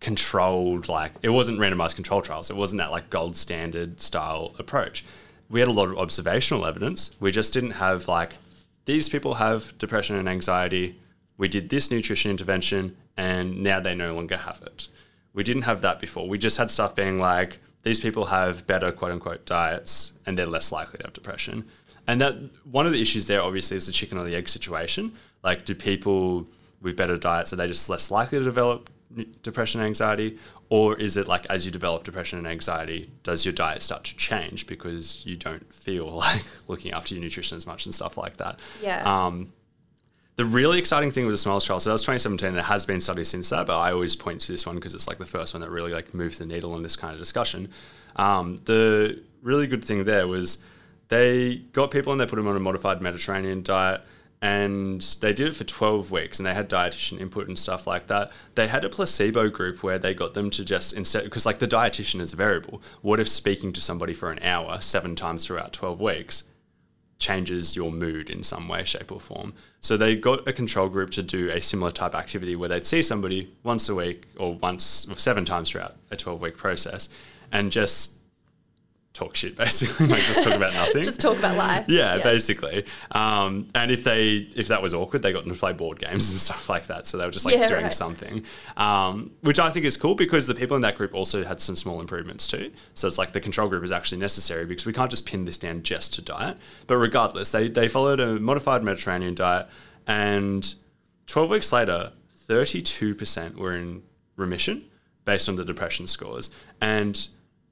controlled 0.00 0.88
like 0.88 1.12
it 1.22 1.28
wasn't 1.28 1.58
randomized 1.58 1.94
control 1.94 2.22
trials. 2.22 2.50
It 2.50 2.56
wasn't 2.56 2.78
that 2.78 2.90
like 2.90 3.10
gold 3.10 3.36
standard 3.36 4.00
style 4.00 4.54
approach. 4.58 5.04
We 5.48 5.60
had 5.60 5.68
a 5.68 5.72
lot 5.72 5.88
of 5.88 5.96
observational 5.98 6.66
evidence. 6.66 7.14
We 7.20 7.30
just 7.30 7.52
didn't 7.52 7.72
have 7.72 8.08
like 8.08 8.34
these 8.88 9.10
people 9.10 9.34
have 9.34 9.76
depression 9.76 10.16
and 10.16 10.26
anxiety. 10.26 10.98
We 11.36 11.46
did 11.46 11.68
this 11.68 11.90
nutrition 11.90 12.30
intervention 12.30 12.96
and 13.18 13.62
now 13.62 13.80
they 13.80 13.94
no 13.94 14.14
longer 14.14 14.38
have 14.38 14.62
it. 14.62 14.88
We 15.34 15.44
didn't 15.44 15.64
have 15.64 15.82
that 15.82 16.00
before. 16.00 16.26
We 16.26 16.38
just 16.38 16.56
had 16.56 16.70
stuff 16.70 16.96
being 16.96 17.18
like, 17.18 17.58
these 17.82 18.00
people 18.00 18.24
have 18.24 18.66
better 18.66 18.90
quote 18.90 19.12
unquote 19.12 19.44
diets 19.44 20.14
and 20.24 20.38
they're 20.38 20.46
less 20.46 20.72
likely 20.72 20.96
to 21.00 21.04
have 21.04 21.12
depression. 21.12 21.66
And 22.06 22.18
that 22.22 22.36
one 22.64 22.86
of 22.86 22.94
the 22.94 23.02
issues 23.02 23.26
there 23.26 23.42
obviously 23.42 23.76
is 23.76 23.84
the 23.84 23.92
chicken 23.92 24.16
or 24.16 24.24
the 24.24 24.34
egg 24.34 24.48
situation. 24.48 25.12
Like, 25.44 25.66
do 25.66 25.74
people 25.74 26.48
with 26.80 26.96
better 26.96 27.18
diets 27.18 27.52
are 27.52 27.56
they 27.56 27.66
just 27.66 27.90
less 27.90 28.10
likely 28.10 28.38
to 28.38 28.44
develop 28.44 28.88
depression 29.42 29.80
and 29.80 29.86
anxiety, 29.86 30.38
or 30.68 30.96
is 30.96 31.16
it 31.16 31.26
like 31.26 31.46
as 31.46 31.64
you 31.64 31.72
develop 31.72 32.04
depression 32.04 32.38
and 32.38 32.46
anxiety, 32.46 33.10
does 33.22 33.44
your 33.44 33.54
diet 33.54 33.82
start 33.82 34.04
to 34.04 34.16
change 34.16 34.66
because 34.66 35.24
you 35.24 35.36
don't 35.36 35.72
feel 35.72 36.10
like 36.10 36.44
looking 36.68 36.92
after 36.92 37.14
your 37.14 37.22
nutrition 37.22 37.56
as 37.56 37.66
much 37.66 37.86
and 37.86 37.94
stuff 37.94 38.16
like 38.16 38.36
that? 38.36 38.58
Yeah. 38.82 39.02
Um, 39.04 39.52
the 40.36 40.44
really 40.44 40.78
exciting 40.78 41.10
thing 41.10 41.26
with 41.26 41.32
the 41.32 41.38
Smiles 41.38 41.64
trial, 41.64 41.80
so 41.80 41.90
that 41.90 41.94
was 41.94 42.02
2017, 42.02 42.50
and 42.50 42.58
it 42.58 42.64
has 42.64 42.86
been 42.86 43.00
studies 43.00 43.28
since 43.28 43.50
that, 43.50 43.66
but 43.66 43.76
I 43.76 43.90
always 43.90 44.14
point 44.14 44.40
to 44.42 44.52
this 44.52 44.66
one 44.66 44.76
because 44.76 44.94
it's 44.94 45.08
like 45.08 45.18
the 45.18 45.26
first 45.26 45.52
one 45.52 45.62
that 45.62 45.70
really 45.70 45.92
like 45.92 46.14
moved 46.14 46.38
the 46.38 46.46
needle 46.46 46.76
in 46.76 46.82
this 46.84 46.94
kind 46.94 47.12
of 47.12 47.18
discussion. 47.18 47.70
Um, 48.14 48.56
the 48.64 49.20
really 49.42 49.66
good 49.66 49.84
thing 49.84 50.04
there 50.04 50.28
was 50.28 50.62
they 51.08 51.56
got 51.72 51.90
people 51.90 52.12
and 52.12 52.20
they 52.20 52.26
put 52.26 52.36
them 52.36 52.46
on 52.46 52.54
a 52.54 52.60
modified 52.60 53.00
Mediterranean 53.00 53.62
diet 53.62 54.02
and 54.40 55.00
they 55.20 55.32
did 55.32 55.48
it 55.48 55.56
for 55.56 55.64
12 55.64 56.12
weeks 56.12 56.38
and 56.38 56.46
they 56.46 56.54
had 56.54 56.70
dietitian 56.70 57.20
input 57.20 57.48
and 57.48 57.58
stuff 57.58 57.86
like 57.86 58.06
that. 58.06 58.30
They 58.54 58.68
had 58.68 58.84
a 58.84 58.88
placebo 58.88 59.48
group 59.48 59.82
where 59.82 59.98
they 59.98 60.14
got 60.14 60.34
them 60.34 60.50
to 60.50 60.64
just 60.64 60.92
instead 60.92 61.24
because 61.24 61.44
like 61.44 61.58
the 61.58 61.66
dietitian 61.66 62.20
is 62.20 62.32
a 62.32 62.36
variable. 62.36 62.80
What 63.02 63.18
if 63.18 63.28
speaking 63.28 63.72
to 63.72 63.80
somebody 63.80 64.14
for 64.14 64.30
an 64.30 64.38
hour 64.42 64.80
seven 64.80 65.16
times 65.16 65.44
throughout 65.44 65.72
12 65.72 66.00
weeks 66.00 66.44
changes 67.18 67.74
your 67.74 67.90
mood 67.90 68.30
in 68.30 68.44
some 68.44 68.68
way 68.68 68.84
shape 68.84 69.10
or 69.10 69.18
form? 69.18 69.54
So 69.80 69.96
they 69.96 70.14
got 70.14 70.46
a 70.46 70.52
control 70.52 70.88
group 70.88 71.10
to 71.10 71.22
do 71.22 71.50
a 71.50 71.60
similar 71.60 71.90
type 71.90 72.14
activity 72.14 72.54
where 72.54 72.68
they'd 72.68 72.86
see 72.86 73.02
somebody 73.02 73.52
once 73.64 73.88
a 73.88 73.94
week 73.96 74.26
or 74.36 74.54
once 74.54 75.10
or 75.10 75.16
seven 75.16 75.44
times 75.44 75.70
throughout 75.70 75.96
a 76.12 76.16
12 76.16 76.40
week 76.40 76.56
process 76.56 77.08
and 77.50 77.72
just 77.72 78.17
talk 79.18 79.34
shit 79.34 79.56
basically. 79.56 80.06
Like 80.08 80.22
just 80.22 80.42
talk 80.42 80.54
about 80.54 80.72
nothing. 80.72 81.04
Just 81.04 81.20
talk 81.20 81.36
about 81.38 81.56
life. 81.56 81.86
Yeah, 81.88 82.16
yeah. 82.16 82.22
basically. 82.22 82.84
Um, 83.10 83.68
and 83.74 83.90
if 83.90 84.04
they 84.04 84.48
if 84.56 84.68
that 84.68 84.80
was 84.80 84.94
awkward 84.94 85.22
they 85.22 85.32
got 85.32 85.44
them 85.44 85.52
to 85.52 85.58
play 85.58 85.72
board 85.72 85.98
games 85.98 86.30
and 86.30 86.40
stuff 86.40 86.68
like 86.68 86.86
that. 86.86 87.06
So 87.06 87.18
they 87.18 87.24
were 87.24 87.30
just 87.30 87.44
like 87.44 87.54
yeah, 87.54 87.66
doing 87.66 87.84
right. 87.84 87.94
something. 87.94 88.44
Um, 88.76 89.32
which 89.42 89.58
i 89.58 89.70
think 89.70 89.84
is 89.84 89.96
cool 89.96 90.14
because 90.14 90.46
the 90.46 90.54
people 90.54 90.76
in 90.76 90.82
that 90.82 90.96
group 90.96 91.14
also 91.14 91.44
had 91.44 91.60
some 91.60 91.76
small 91.76 92.00
improvements 92.00 92.46
too. 92.46 92.70
So 92.94 93.08
it's 93.08 93.18
like 93.18 93.32
the 93.32 93.40
control 93.40 93.68
group 93.68 93.84
is 93.84 93.92
actually 93.92 94.18
necessary 94.18 94.64
because 94.64 94.86
we 94.86 94.92
can't 94.92 95.10
just 95.10 95.26
pin 95.26 95.44
this 95.44 95.58
down 95.58 95.82
just 95.82 96.14
to 96.14 96.22
diet. 96.22 96.56
But 96.86 96.96
regardless 96.96 97.50
they, 97.50 97.68
they 97.68 97.88
followed 97.88 98.20
a 98.20 98.38
modified 98.38 98.82
mediterranean 98.82 99.34
diet 99.34 99.66
and 100.06 100.74
12 101.26 101.50
weeks 101.50 101.72
later 101.72 102.12
32% 102.48 103.56
were 103.56 103.74
in 103.74 104.02
remission 104.36 104.84
based 105.24 105.48
on 105.48 105.56
the 105.56 105.64
depression 105.64 106.06
scores. 106.06 106.48
And 106.80 107.28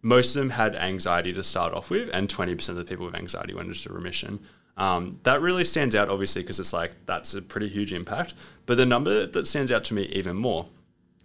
most 0.06 0.36
of 0.36 0.40
them 0.40 0.50
had 0.50 0.76
anxiety 0.76 1.32
to 1.32 1.42
start 1.42 1.74
off 1.74 1.90
with, 1.90 2.08
and 2.14 2.28
20% 2.28 2.68
of 2.68 2.76
the 2.76 2.84
people 2.84 3.06
with 3.06 3.16
anxiety 3.16 3.52
went 3.52 3.66
into 3.66 3.92
remission. 3.92 4.38
Um, 4.76 5.18
that 5.24 5.40
really 5.40 5.64
stands 5.64 5.96
out, 5.96 6.08
obviously, 6.08 6.42
because 6.42 6.60
it's 6.60 6.72
like 6.72 6.92
that's 7.06 7.34
a 7.34 7.42
pretty 7.42 7.66
huge 7.66 7.92
impact. 7.92 8.34
But 8.66 8.76
the 8.76 8.86
number 8.86 9.26
that 9.26 9.48
stands 9.48 9.72
out 9.72 9.82
to 9.84 9.94
me 9.94 10.02
even 10.02 10.36
more 10.36 10.66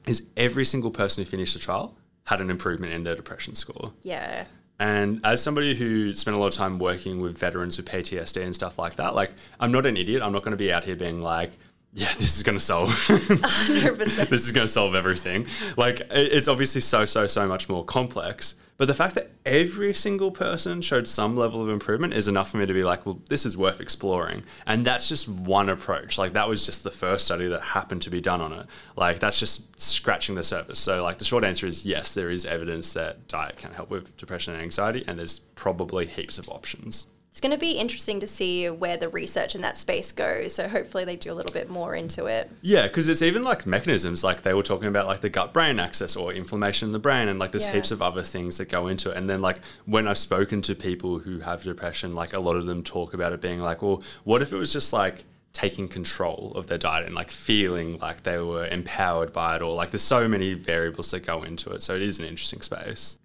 is 0.08 0.26
every 0.36 0.65
single 0.65 0.89
person 0.89 1.24
who 1.24 1.30
finished 1.30 1.54
the 1.54 1.60
trial 1.60 1.96
had 2.26 2.41
an 2.41 2.50
improvement 2.50 2.91
in 2.91 3.04
their 3.04 3.13
depression 3.15 3.54
score. 3.54 3.94
Yeah. 4.02 4.46
And 4.80 5.22
as 5.24 5.44
somebody 5.44 5.76
who 5.76 6.15
spent 6.15 6.36
a 6.36 6.39
lot 6.39 6.48
of 6.48 6.54
time 6.54 6.80
working 6.80 7.22
with 7.22 7.38
veterans 7.38 7.78
with 7.78 7.88
PTSD 7.88 8.44
and 8.44 8.56
stuff 8.56 8.80
like 8.80 8.96
that, 8.96 9.13
like 9.13 9.30
I'm 9.60 9.72
not 9.72 9.86
an 9.86 9.96
idiot. 9.96 10.24
I'm 10.24 10.32
not 10.32 10.41
going 10.41 10.54
to 10.54 10.58
be 10.58 10.74
out 10.74 10.86
here 10.86 10.96
being 10.96 11.22
like, 11.22 11.52
yeah, 11.93 12.13
this 12.17 12.38
is 12.38 12.43
going 12.43 12.58
to 12.58 12.63
solve. 12.63 12.89
this 13.08 14.30
is 14.30 14.51
going 14.51 14.65
to 14.65 14.71
solve 14.71 14.95
everything. 14.95 15.47
Like 15.77 16.01
it's 16.10 16.47
obviously 16.47 16.82
so 16.82 17.06
so 17.06 17.27
so 17.27 17.47
much 17.47 17.69
more 17.69 17.84
complex. 17.84 18.56
But 18.77 18.88
the 18.88 18.95
fact 18.95 19.13
that 19.13 19.30
every 19.45 19.93
single 19.93 20.32
person 20.32 20.82
showed 20.82 21.08
some 21.08 21.38
level 21.38 21.62
of 21.62 21.69
improvement 21.69 22.15
is 22.15 22.27
enough 22.27 22.49
for 22.49 22.58
me 22.58 22.65
to 22.65 22.73
be 22.73 22.84
like, 22.84 23.06
well, 23.06 23.21
this 23.30 23.45
is 23.45 23.56
worth 23.56 23.80
exploring. 23.80 24.41
And 24.65 24.84
that's 24.84 25.08
just 25.08 25.30
one 25.30 25.69
approach. 25.69 26.17
Like 26.17 26.34
that 26.34 26.49
was 26.49 26.65
just 26.65 26.84
the 26.84 26.89
first 26.89 27.25
study 27.25 27.47
that 27.49 27.62
happened 27.62 28.01
to 28.04 28.10
be 28.10 28.21
done 28.21 28.41
on 28.41 28.54
it. 28.54 28.65
Like 28.95 29.19
that's 29.19 29.39
just 29.39 29.80
scratching 29.80 30.34
the 30.34 30.43
surface. 30.43 30.80
So 30.80 31.04
like 31.04 31.19
the 31.19 31.25
short 31.25 31.43
answer 31.43 31.67
is 31.67 31.86
yes, 31.86 32.15
there 32.15 32.32
is 32.32 32.43
evidence 32.43 32.93
that 32.93 33.27
diet 33.27 33.58
can 33.58 33.71
help 33.71 33.91
with 33.91 34.17
depression 34.17 34.54
and 34.54 34.63
anxiety, 34.63 35.04
and 35.08 35.19
there's 35.19 35.38
probably 35.38 36.08
heaps 36.08 36.39
of 36.39 36.49
options 36.49 37.06
it's 37.32 37.39
going 37.39 37.52
to 37.52 37.58
be 37.58 37.72
interesting 37.72 38.20
to 38.20 38.28
see 38.28 38.70
where 38.70 38.98
the 38.98 39.08
research 39.08 39.56
in 39.56 39.62
that 39.62 39.78
space 39.78 40.12
goes. 40.12 40.54
So 40.54 40.67
hopefully 40.67 41.06
they 41.06 41.15
do 41.15 41.32
a 41.32 41.34
little 41.34 41.54
bit 41.54 41.70
more 41.70 41.96
into 41.96 42.26
it. 42.26 42.52
Yeah, 42.62 42.88
because 42.88 43.08
it's 43.08 43.22
even 43.22 43.41
like 43.41 43.65
mechanisms, 43.65 44.22
like 44.22 44.41
they 44.41 44.54
were 44.54 44.63
talking 44.63 44.89
about 44.89 45.08
like 45.08 45.22
the 45.22 45.30
gut 45.30 45.54
brain 45.54 45.80
axis 45.80 46.17
or 46.17 46.34
inflammation 46.34 46.89
in 46.89 46.91
the 46.91 47.00
brain, 47.00 47.30
and 47.30 47.39
like 47.39 47.54
there's 47.54 47.65
yeah. 47.67 47.74
heaps 47.74 47.91
of 47.91 48.02
other 48.02 48.22
things 48.22 48.58
that 48.58 48.67
go 48.67 48.88
into 48.88 49.12
it. 49.12 49.17
And 49.17 49.30
then 49.30 49.39
like 49.39 49.62
when 49.86 50.10
I've 50.10 50.17
spoken 50.17 50.62
to 50.63 50.76
people 50.76 51.20
who 51.20 51.39
have 51.39 51.63
depression, 51.63 52.13
like 52.13 52.34
a 52.34 52.39
lot 52.39 52.58
of 52.58 52.65
them 52.65 52.84
talk 52.84 53.13
about 53.13 53.32
it 53.32 53.39
being 53.39 53.62
like, 53.62 53.82
well, 53.82 54.04
what 54.26 54.41
if 54.41 54.52
it 54.52 54.58
was 54.58 54.74
just 54.74 54.91
like 54.91 55.24
taking 55.54 55.88
control 55.88 56.52
of 56.56 56.67
their 56.67 56.78
diet 56.78 57.06
and 57.06 57.15
like 57.15 57.32
feeling 57.32 57.98
like 58.00 58.24
they 58.24 58.39
were 58.39 58.67
empowered 58.67 59.32
by 59.32 59.56
it, 59.56 59.62
or 59.62 59.74
like 59.74 59.91
there's 59.91 60.02
so 60.02 60.28
many 60.28 60.54
variables 60.54 61.12
that 61.12 61.26
go 61.26 61.44
into 61.44 61.72
it. 61.72 61.82
So 61.82 61.96
it 61.96 62.02
is 62.02 62.20
an 62.20 62.26
interesting 62.26 62.62
space. 62.62 63.20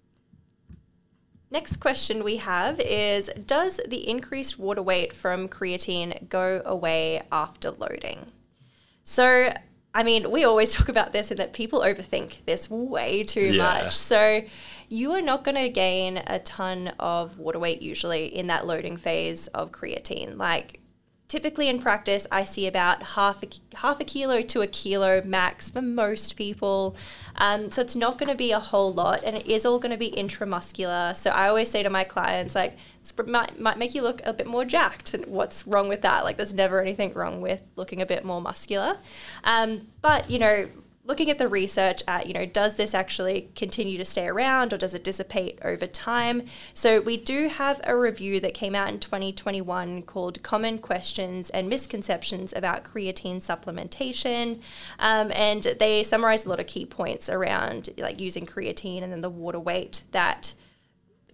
Next 1.49 1.77
question 1.77 2.23
we 2.23 2.37
have 2.37 2.79
is 2.79 3.29
Does 3.45 3.79
the 3.87 4.07
increased 4.09 4.59
water 4.59 4.81
weight 4.81 5.13
from 5.13 5.47
creatine 5.47 6.27
go 6.29 6.61
away 6.65 7.21
after 7.31 7.71
loading? 7.71 8.31
So, 9.03 9.53
I 9.93 10.03
mean, 10.03 10.29
we 10.29 10.43
always 10.43 10.73
talk 10.75 10.89
about 10.89 11.13
this 11.13 11.31
and 11.31 11.39
that 11.39 11.53
people 11.53 11.79
overthink 11.81 12.45
this 12.45 12.69
way 12.69 13.23
too 13.23 13.53
Yeah. 13.53 13.83
much. 13.83 13.95
So, 13.95 14.43
you 14.89 15.11
are 15.13 15.21
not 15.21 15.43
going 15.43 15.55
to 15.55 15.69
gain 15.69 16.21
a 16.27 16.39
ton 16.39 16.89
of 16.99 17.37
water 17.37 17.59
weight 17.59 17.81
usually 17.81 18.25
in 18.27 18.47
that 18.47 18.65
loading 18.67 18.97
phase 18.97 19.47
of 19.47 19.71
creatine. 19.71 20.37
Like, 20.37 20.79
typically 21.27 21.67
in 21.67 21.79
practice, 21.79 22.25
I 22.31 22.45
see 22.45 22.67
about 22.67 23.03
half 23.03 23.43
a, 23.43 23.47
half 23.77 23.99
a 23.99 24.05
kilo 24.05 24.41
to 24.41 24.61
a 24.61 24.67
kilo 24.67 25.21
max 25.23 25.69
for 25.69 25.81
most 25.81 26.37
people. 26.37 26.95
Um, 27.35 27.69
so 27.69 27.81
it's 27.81 27.95
not 27.95 28.17
going 28.17 28.31
to 28.31 28.37
be 28.37 28.51
a 28.51 28.59
whole 28.59 28.93
lot, 28.93 29.23
and 29.23 29.35
it 29.35 29.45
is 29.45 29.65
all 29.65 29.77
going 29.77 29.91
to 29.91 29.97
be 29.97 30.11
intramuscular. 30.11 31.15
So 31.15 31.31
I 31.31 31.49
always 31.49 31.69
say 31.69 31.83
to 31.83 31.89
my 31.89 32.03
clients, 32.03 32.55
like, 32.55 32.77
it 33.03 33.27
might, 33.27 33.59
might 33.59 33.77
make 33.77 33.93
you 33.93 34.01
look 34.01 34.21
a 34.25 34.33
bit 34.33 34.47
more 34.47 34.65
jacked. 34.65 35.13
And 35.13 35.25
what's 35.25 35.67
wrong 35.67 35.89
with 35.89 36.01
that? 36.01 36.23
Like, 36.23 36.37
there's 36.37 36.53
never 36.53 36.81
anything 36.81 37.13
wrong 37.13 37.41
with 37.41 37.61
looking 37.75 38.01
a 38.01 38.05
bit 38.05 38.23
more 38.23 38.41
muscular. 38.41 38.97
Um, 39.43 39.87
but, 40.01 40.29
you 40.29 40.39
know, 40.39 40.67
looking 41.07 41.31
at 41.31 41.37
the 41.37 41.47
research 41.47 42.03
at, 42.05 42.27
you 42.27 42.33
know, 42.33 42.45
does 42.45 42.75
this 42.75 42.93
actually 42.93 43.49
continue 43.55 43.97
to 43.97 44.03
stay 44.03 44.27
around 44.27 44.73
or 44.73 44.77
does 44.77 44.93
it 44.93 45.05
dissipate 45.05 45.57
over 45.63 45.87
time? 45.87 46.43
So 46.73 46.99
we 46.99 47.15
do 47.15 47.47
have 47.47 47.79
a 47.85 47.95
review 47.95 48.41
that 48.41 48.53
came 48.53 48.75
out 48.75 48.89
in 48.89 48.99
2021 48.99 50.01
called 50.03 50.43
Common 50.43 50.79
Questions 50.79 51.49
and 51.51 51.69
Misconceptions 51.69 52.51
About 52.53 52.83
Creatine 52.83 53.37
Supplementation. 53.37 54.59
Um, 54.99 55.31
and 55.33 55.63
they 55.79 56.03
summarize 56.03 56.45
a 56.45 56.49
lot 56.49 56.59
of 56.59 56.67
key 56.67 56.85
points 56.85 57.29
around 57.29 57.89
like 57.97 58.19
using 58.19 58.45
creatine 58.45 59.01
and 59.01 59.13
then 59.13 59.21
the 59.21 59.29
water 59.29 59.59
weight 59.59 60.03
that 60.11 60.53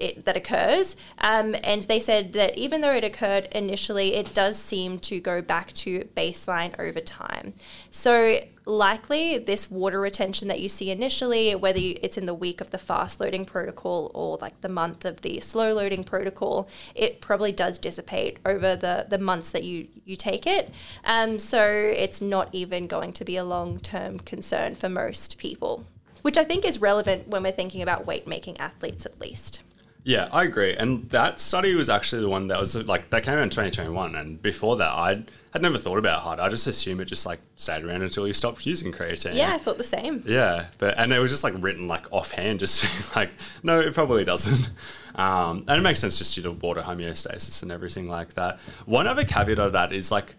it, 0.04 0.26
that 0.26 0.36
occurs. 0.36 0.96
Um, 1.20 1.56
and 1.64 1.84
they 1.84 2.00
said 2.00 2.34
that 2.34 2.58
even 2.58 2.82
though 2.82 2.94
it 2.94 3.04
occurred 3.04 3.48
initially, 3.52 4.16
it 4.16 4.34
does 4.34 4.58
seem 4.58 5.00
to 5.00 5.20
go 5.20 5.42
back 5.42 5.72
to 5.74 6.08
baseline 6.16 6.78
over 6.80 7.00
time. 7.00 7.54
So, 7.90 8.40
likely, 8.66 9.38
this 9.38 9.70
water 9.70 10.00
retention 10.00 10.48
that 10.48 10.60
you 10.60 10.70
see 10.70 10.90
initially, 10.90 11.54
whether 11.56 11.80
you, 11.80 11.98
it's 12.02 12.18
in 12.18 12.26
the 12.26 12.34
week 12.34 12.62
of 12.62 12.72
the 12.72 12.78
fast 12.78 13.20
loading 13.20 13.46
protocol 13.46 14.12
or 14.14 14.38
like 14.42 14.60
the 14.62 14.70
month 14.70 15.06
of 15.06 15.22
the 15.22 15.40
slow 15.40 15.74
loading 15.74 16.04
protocol, 16.04 16.68
it 16.96 17.22
probably 17.22 17.52
does 17.52 17.80
dissipate 17.80 18.38
over 18.46 18.76
the, 18.76 19.06
the 19.10 19.18
months 19.18 19.52
that 19.52 19.64
you, 19.64 19.88
you 20.06 20.16
take 20.16 20.46
it. 20.46 20.72
Um, 21.06 21.40
so, 21.40 21.64
it's 21.64 22.22
not 22.22 22.50
even 22.52 22.88
going 22.88 23.14
to 23.14 23.26
be 23.26 23.38
a 23.38 23.44
long 23.44 23.80
term 23.80 24.20
concern 24.20 24.76
for 24.76 24.90
most 24.90 25.38
people. 25.38 25.86
Which 26.24 26.38
I 26.38 26.46
think 26.46 26.64
is 26.64 26.80
relevant 26.80 27.28
when 27.28 27.44
we're 27.44 27.52
thinking 27.52 27.82
about 27.82 28.08
weight 28.08 28.28
making 28.28 28.58
athletes, 28.58 29.06
at 29.06 29.20
least. 29.20 29.62
Yeah, 30.06 30.28
I 30.32 30.44
agree. 30.44 30.74
And 30.76 31.10
that 31.10 31.40
study 31.40 31.76
was 31.76 31.90
actually 31.90 32.22
the 32.22 32.30
one 32.30 32.48
that 32.48 32.60
was 32.60 32.76
like 32.88 33.10
that 33.12 33.24
came 33.24 33.36
out 33.36 33.44
in 33.44 33.50
2021. 33.50 34.16
And 34.16 34.42
before 34.42 34.76
that, 34.78 34.92
I 34.92 35.24
had 35.52 35.62
never 35.62 35.78
thought 35.78 35.98
about 35.98 36.20
it 36.20 36.22
hard. 36.24 36.40
I 36.40 36.50
just 36.50 36.68
assumed 36.68 37.00
it 37.00 37.06
just 37.06 37.26
like 37.26 37.40
stayed 37.56 37.86
around 37.86 38.02
until 38.02 38.28
you 38.28 38.34
stopped 38.34 38.66
using 38.66 38.92
creatine. 38.92 39.36
Yeah, 39.36 39.54
I 39.54 39.58
thought 39.58 39.78
the 39.78 39.84
same. 39.84 40.22
Yeah, 40.26 40.66
but 40.78 40.98
and 40.98 41.14
it 41.14 41.20
was 41.20 41.32
just 41.32 41.44
like 41.44 41.54
written 41.58 41.88
like 41.88 42.06
offhand, 42.12 42.60
just 42.66 43.16
like 43.16 43.32
no, 43.64 43.80
it 43.80 43.94
probably 43.94 44.24
doesn't. 44.24 44.70
Um, 45.16 45.64
and 45.68 45.78
it 45.78 45.82
makes 45.84 46.00
sense 46.00 46.18
just 46.18 46.34
due 46.34 46.42
to 46.42 46.52
water 46.54 46.82
homeostasis 46.82 47.62
and 47.62 47.72
everything 47.72 48.10
like 48.10 48.34
that. 48.34 48.58
One 48.88 49.06
other 49.06 49.24
caveat 49.24 49.60
of 49.60 49.74
that 49.74 49.94
is 49.94 50.12
like, 50.12 50.34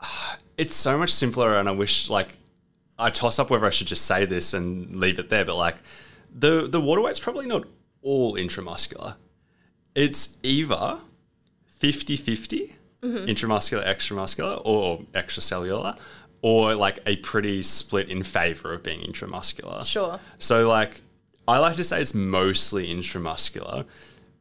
it's 0.56 0.74
so 0.74 0.96
much 0.96 1.12
simpler, 1.12 1.58
and 1.58 1.68
I 1.68 1.72
wish 1.72 2.08
like 2.08 2.38
I 2.98 3.10
toss 3.10 3.38
up 3.38 3.50
whether 3.50 3.66
I 3.66 3.70
should 3.70 3.86
just 3.86 4.06
say 4.06 4.24
this 4.24 4.54
and 4.54 4.96
leave 4.96 5.18
it 5.18 5.28
there, 5.28 5.44
but 5.44 5.56
like 5.56 5.76
the 6.34 6.66
the 6.66 6.80
water 6.80 7.02
weight's 7.02 7.20
probably 7.20 7.46
not 7.46 7.66
all 8.04 8.36
intramuscular. 8.36 9.16
It's 9.96 10.38
either 10.44 10.98
50-50 11.80 12.72
mm-hmm. 13.02 13.16
intramuscular, 13.26 13.84
extramuscular, 13.84 14.60
or 14.64 15.00
extracellular, 15.12 15.98
or 16.42 16.74
like 16.74 17.00
a 17.06 17.16
pretty 17.16 17.62
split 17.62 18.08
in 18.08 18.22
favor 18.22 18.72
of 18.72 18.82
being 18.82 19.00
intramuscular. 19.00 19.84
Sure. 19.84 20.20
So 20.38 20.68
like 20.68 21.00
I 21.48 21.58
like 21.58 21.76
to 21.76 21.84
say 21.84 22.00
it's 22.00 22.14
mostly 22.14 22.88
intramuscular. 22.94 23.86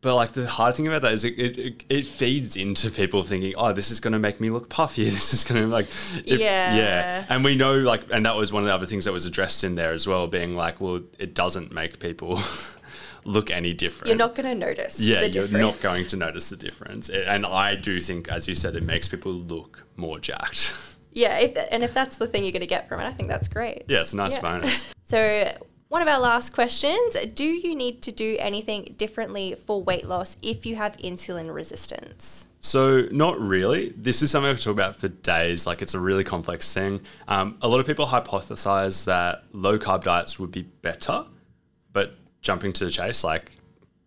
But 0.02 0.16
like 0.16 0.34
the 0.34 0.46
hard 0.46 0.76
thing 0.76 0.86
about 0.86 1.02
that 1.04 1.14
is 1.14 1.24
it, 1.24 1.40
it, 1.40 1.84
it 1.88 2.06
feeds 2.06 2.58
into 2.58 2.92
people 2.92 3.24
thinking, 3.24 3.54
oh, 3.56 3.72
this 3.72 3.90
is 3.90 4.02
going 4.02 4.12
to 4.12 4.20
make 4.20 4.42
me 4.42 4.50
look 4.50 4.68
puffy. 4.68 5.06
This 5.10 5.34
is 5.34 5.46
going 5.46 5.64
to 5.64 5.68
like, 5.68 5.86
if- 6.26 6.42
Yeah. 6.42 6.76
yeah. 6.76 7.26
And 7.30 7.46
we 7.46 7.56
know 7.56 7.78
like, 7.80 8.04
and 8.12 8.26
that 8.26 8.36
was 8.36 8.52
one 8.52 8.64
of 8.64 8.68
the 8.68 8.74
other 8.74 8.86
things 8.86 9.06
that 9.06 9.14
was 9.14 9.26
addressed 9.26 9.64
in 9.64 9.76
there 9.76 9.94
as 9.94 10.06
well, 10.06 10.28
being 10.28 10.58
like, 10.58 10.82
well, 10.82 11.02
it 11.20 11.34
doesn't 11.34 11.72
make 11.72 12.00
people 12.00 12.42
look 13.26 13.52
any 13.52 13.74
different. 13.74 14.08
You're 14.08 14.18
not 14.18 14.36
going 14.36 14.48
to 14.48 14.56
notice. 14.56 15.00
Yeah, 15.00 15.22
you're 15.22 15.30
difference. 15.30 15.52
not 15.54 15.82
going 15.82 16.06
to 16.06 16.18
notice 16.18 16.50
the 16.50 16.58
difference. 16.58 17.10
And 17.10 17.46
I 17.46 17.76
do 17.76 18.00
think, 18.02 18.28
as 18.30 18.48
you 18.48 18.56
said, 18.56 18.76
it 18.76 18.84
makes 18.84 19.08
people 19.08 19.34
look 19.34 19.86
more 19.96 20.20
jacked. 20.20 20.74
Yeah, 21.16 21.38
if, 21.38 21.68
and 21.70 21.84
if 21.84 21.94
that's 21.94 22.18
the 22.18 22.26
thing 22.26 22.42
you're 22.44 22.52
going 22.54 22.62
to 22.62 22.66
get 22.66 22.88
from 22.90 23.00
it, 23.00 23.06
I 23.06 23.12
think 23.12 23.30
that's 23.30 23.48
great. 23.48 23.84
Yeah, 23.88 24.02
it's 24.02 24.14
a 24.14 24.16
nice 24.16 24.36
Yeah. 24.38 24.42
bonus. 24.42 24.92
So, 25.04 25.56
one 25.90 26.02
of 26.02 26.08
our 26.08 26.20
last 26.20 26.54
questions 26.54 27.16
Do 27.36 27.44
you 27.44 27.76
need 27.76 28.02
to 28.02 28.12
do 28.12 28.36
anything 28.40 28.96
differently 28.98 29.54
for 29.68 29.84
weight 29.84 30.08
loss 30.08 30.38
if 30.42 30.66
you 30.66 30.76
have 30.76 30.98
insulin 30.98 31.54
resistance? 31.54 32.48
So, 32.62 33.08
not 33.12 33.40
really. 33.40 33.90
This 33.96 34.24
is 34.24 34.32
something 34.32 34.50
I 34.50 34.54
could 34.56 34.64
talk 34.64 34.72
about 34.74 34.96
for 34.96 35.08
days. 35.10 35.68
Like, 35.68 35.84
it's 35.84 35.94
a 35.94 36.00
really 36.00 36.24
complex 36.24 36.74
thing. 36.74 37.02
Um, 37.28 37.60
a 37.62 37.68
lot 37.68 37.80
of 37.80 37.86
people 37.86 38.08
hypothesize 38.08 39.06
that 39.06 39.44
low 39.52 39.78
carb 39.78 40.06
diets 40.06 40.40
would 40.40 40.50
be 40.52 40.64
better, 40.64 41.26
but 41.92 42.16
jumping 42.44 42.74
to 42.74 42.86
the 42.86 42.92
chase, 42.92 43.24
like, 43.24 43.52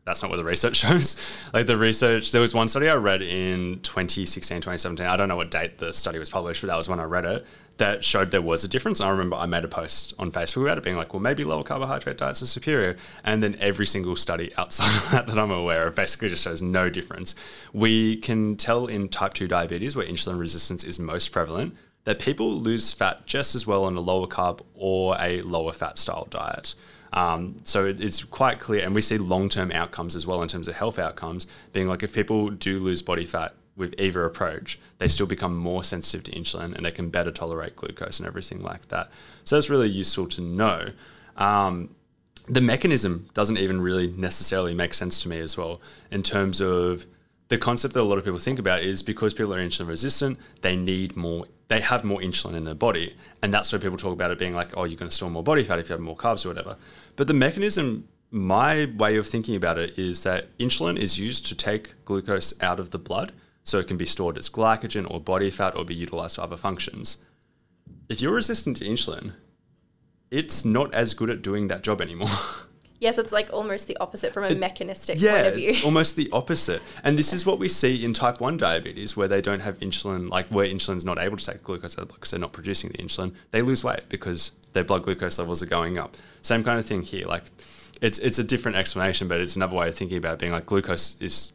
that's 0.04 0.22
not 0.22 0.30
what 0.30 0.36
the 0.36 0.44
research 0.44 0.76
shows. 0.86 1.16
Like, 1.52 1.66
the 1.66 1.76
research, 1.76 2.30
there 2.30 2.40
was 2.40 2.54
one 2.54 2.68
study 2.68 2.88
I 2.88 2.94
read 2.94 3.22
in 3.22 3.80
2016, 3.80 4.58
2017. 4.58 5.04
I 5.04 5.16
don't 5.16 5.28
know 5.28 5.36
what 5.36 5.50
date 5.50 5.78
the 5.78 5.92
study 5.92 6.20
was 6.20 6.30
published, 6.30 6.62
but 6.62 6.68
that 6.68 6.76
was 6.76 6.88
when 6.88 7.00
I 7.00 7.04
read 7.04 7.24
it, 7.24 7.44
that 7.78 8.04
showed 8.04 8.30
there 8.30 8.40
was 8.40 8.62
a 8.62 8.68
difference. 8.68 9.00
And 9.00 9.08
I 9.08 9.10
remember 9.10 9.36
I 9.36 9.46
made 9.46 9.64
a 9.64 9.68
post 9.68 10.14
on 10.18 10.30
Facebook 10.30 10.62
about 10.62 10.78
it 10.78 10.84
being 10.84 10.96
like, 10.96 11.12
well, 11.12 11.20
maybe 11.20 11.44
lower 11.44 11.64
carbohydrate 11.64 12.18
diets 12.18 12.40
are 12.40 12.46
superior. 12.46 12.96
And 13.24 13.42
then 13.42 13.56
every 13.58 13.86
single 13.86 14.14
study 14.16 14.52
outside 14.56 14.96
of 14.96 15.10
that 15.10 15.26
that 15.26 15.38
I'm 15.38 15.50
aware 15.50 15.88
of 15.88 15.96
basically 15.96 16.28
just 16.28 16.44
shows 16.44 16.62
no 16.62 16.88
difference. 16.88 17.34
We 17.72 18.16
can 18.18 18.56
tell 18.56 18.86
in 18.86 19.08
type 19.08 19.34
2 19.34 19.48
diabetes, 19.48 19.96
where 19.96 20.06
insulin 20.06 20.38
resistance 20.38 20.84
is 20.84 20.98
most 20.98 21.32
prevalent, 21.32 21.76
that 22.04 22.20
people 22.20 22.54
lose 22.60 22.92
fat 22.92 23.26
just 23.26 23.56
as 23.56 23.66
well 23.66 23.84
on 23.84 23.96
a 23.96 24.00
lower 24.00 24.28
carb 24.28 24.60
or 24.74 25.16
a 25.18 25.40
lower 25.42 25.72
fat 25.72 25.98
style 25.98 26.28
diet. 26.30 26.76
Um, 27.12 27.56
so 27.64 27.86
it, 27.86 28.00
it's 28.00 28.24
quite 28.24 28.58
clear, 28.60 28.84
and 28.84 28.94
we 28.94 29.02
see 29.02 29.18
long 29.18 29.48
term 29.48 29.72
outcomes 29.72 30.16
as 30.16 30.26
well 30.26 30.42
in 30.42 30.48
terms 30.48 30.68
of 30.68 30.74
health 30.74 30.98
outcomes, 30.98 31.46
being 31.72 31.88
like 31.88 32.02
if 32.02 32.14
people 32.14 32.50
do 32.50 32.78
lose 32.78 33.02
body 33.02 33.24
fat 33.24 33.54
with 33.76 33.94
either 33.98 34.24
approach, 34.24 34.78
they 34.98 35.08
still 35.08 35.26
become 35.26 35.56
more 35.56 35.84
sensitive 35.84 36.24
to 36.24 36.32
insulin 36.32 36.74
and 36.74 36.86
they 36.86 36.90
can 36.90 37.10
better 37.10 37.30
tolerate 37.30 37.76
glucose 37.76 38.18
and 38.18 38.26
everything 38.26 38.62
like 38.62 38.88
that. 38.88 39.10
So 39.44 39.58
it's 39.58 39.68
really 39.68 39.88
useful 39.88 40.26
to 40.28 40.40
know. 40.40 40.90
Um, 41.36 41.94
the 42.48 42.60
mechanism 42.60 43.28
doesn't 43.34 43.58
even 43.58 43.80
really 43.80 44.06
necessarily 44.06 44.74
make 44.74 44.94
sense 44.94 45.22
to 45.22 45.28
me 45.28 45.40
as 45.40 45.58
well 45.58 45.80
in 46.10 46.22
terms 46.22 46.60
of 46.60 47.06
the 47.48 47.58
concept 47.58 47.94
that 47.94 48.00
a 48.00 48.02
lot 48.02 48.18
of 48.18 48.24
people 48.24 48.38
think 48.38 48.58
about 48.58 48.82
is 48.82 49.02
because 49.02 49.34
people 49.34 49.54
are 49.54 49.58
insulin 49.58 49.88
resistant, 49.88 50.38
they 50.62 50.74
need 50.74 51.16
more, 51.16 51.46
they 51.68 51.80
have 51.80 52.04
more 52.04 52.20
insulin 52.20 52.54
in 52.54 52.64
their 52.64 52.74
body. 52.74 53.16
And 53.42 53.52
that's 53.52 53.72
why 53.72 53.78
people 53.78 53.98
talk 53.98 54.12
about 54.12 54.30
it 54.30 54.38
being 54.38 54.54
like, 54.54 54.76
oh, 54.76 54.84
you're 54.84 54.98
going 54.98 55.10
to 55.10 55.14
store 55.14 55.30
more 55.30 55.42
body 55.42 55.64
fat 55.64 55.78
if 55.78 55.88
you 55.88 55.94
have 55.94 56.00
more 56.00 56.16
carbs 56.16 56.44
or 56.44 56.48
whatever. 56.48 56.76
But 57.16 57.26
the 57.26 57.34
mechanism, 57.34 58.08
my 58.30 58.90
way 58.96 59.16
of 59.16 59.26
thinking 59.26 59.56
about 59.56 59.78
it 59.78 59.98
is 59.98 60.22
that 60.22 60.56
insulin 60.58 60.98
is 60.98 61.18
used 61.18 61.46
to 61.46 61.54
take 61.54 61.94
glucose 62.04 62.60
out 62.62 62.78
of 62.78 62.90
the 62.90 62.98
blood 62.98 63.32
so 63.64 63.78
it 63.78 63.88
can 63.88 63.96
be 63.96 64.06
stored 64.06 64.38
as 64.38 64.48
glycogen 64.48 65.10
or 65.10 65.20
body 65.20 65.50
fat 65.50 65.76
or 65.76 65.84
be 65.84 65.94
utilized 65.94 66.36
for 66.36 66.42
other 66.42 66.56
functions. 66.56 67.18
If 68.08 68.20
you're 68.20 68.34
resistant 68.34 68.76
to 68.76 68.84
insulin, 68.84 69.32
it's 70.30 70.64
not 70.64 70.94
as 70.94 71.14
good 71.14 71.30
at 71.30 71.42
doing 71.42 71.66
that 71.66 71.82
job 71.82 72.00
anymore. 72.00 72.28
Yes, 73.00 73.18
it's 73.18 73.32
like 73.32 73.50
almost 73.52 73.86
the 73.86 73.96
opposite 73.98 74.32
from 74.32 74.44
a 74.44 74.54
mechanistic 74.54 75.20
yeah, 75.20 75.34
point 75.34 75.46
of 75.48 75.54
view. 75.54 75.68
it's 75.70 75.84
almost 75.84 76.16
the 76.16 76.28
opposite. 76.32 76.82
And 77.04 77.18
this 77.18 77.32
is 77.32 77.44
what 77.44 77.58
we 77.58 77.68
see 77.68 78.04
in 78.04 78.12
type 78.12 78.40
1 78.40 78.56
diabetes, 78.56 79.16
where 79.16 79.28
they 79.28 79.40
don't 79.40 79.60
have 79.60 79.78
insulin, 79.80 80.30
like 80.30 80.46
where 80.48 80.66
insulin's 80.66 81.04
not 81.04 81.18
able 81.18 81.36
to 81.36 81.44
take 81.44 81.62
glucose 81.62 81.98
out 81.98 82.02
of 82.02 82.08
the 82.08 82.12
blood 82.12 82.16
because 82.16 82.30
they're 82.30 82.40
not 82.40 82.52
producing 82.52 82.90
the 82.90 82.98
insulin. 82.98 83.34
They 83.50 83.62
lose 83.62 83.84
weight 83.84 84.08
because 84.08 84.52
their 84.72 84.84
blood 84.84 85.02
glucose 85.02 85.38
levels 85.38 85.62
are 85.62 85.66
going 85.66 85.98
up. 85.98 86.16
Same 86.42 86.64
kind 86.64 86.78
of 86.78 86.86
thing 86.86 87.02
here. 87.02 87.26
Like 87.26 87.44
it's 88.00 88.18
it's 88.18 88.38
a 88.38 88.44
different 88.44 88.76
explanation, 88.76 89.28
but 89.28 89.40
it's 89.40 89.56
another 89.56 89.74
way 89.74 89.88
of 89.88 89.94
thinking 89.94 90.18
about 90.18 90.34
it 90.34 90.40
being 90.40 90.52
like 90.52 90.66
glucose 90.66 91.20
is 91.20 91.52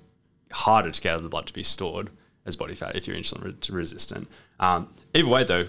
harder 0.51 0.91
to 0.91 1.01
get 1.01 1.11
out 1.11 1.17
of 1.17 1.23
the 1.23 1.29
blood 1.29 1.47
to 1.47 1.53
be 1.53 1.63
stored 1.63 2.09
as 2.45 2.55
body 2.55 2.75
fat 2.75 2.95
if 2.95 3.07
you're 3.07 3.15
insulin 3.15 3.43
re- 3.43 3.75
resistant. 3.75 4.27
Um, 4.59 4.89
either 5.13 5.29
way, 5.29 5.43
though, 5.43 5.65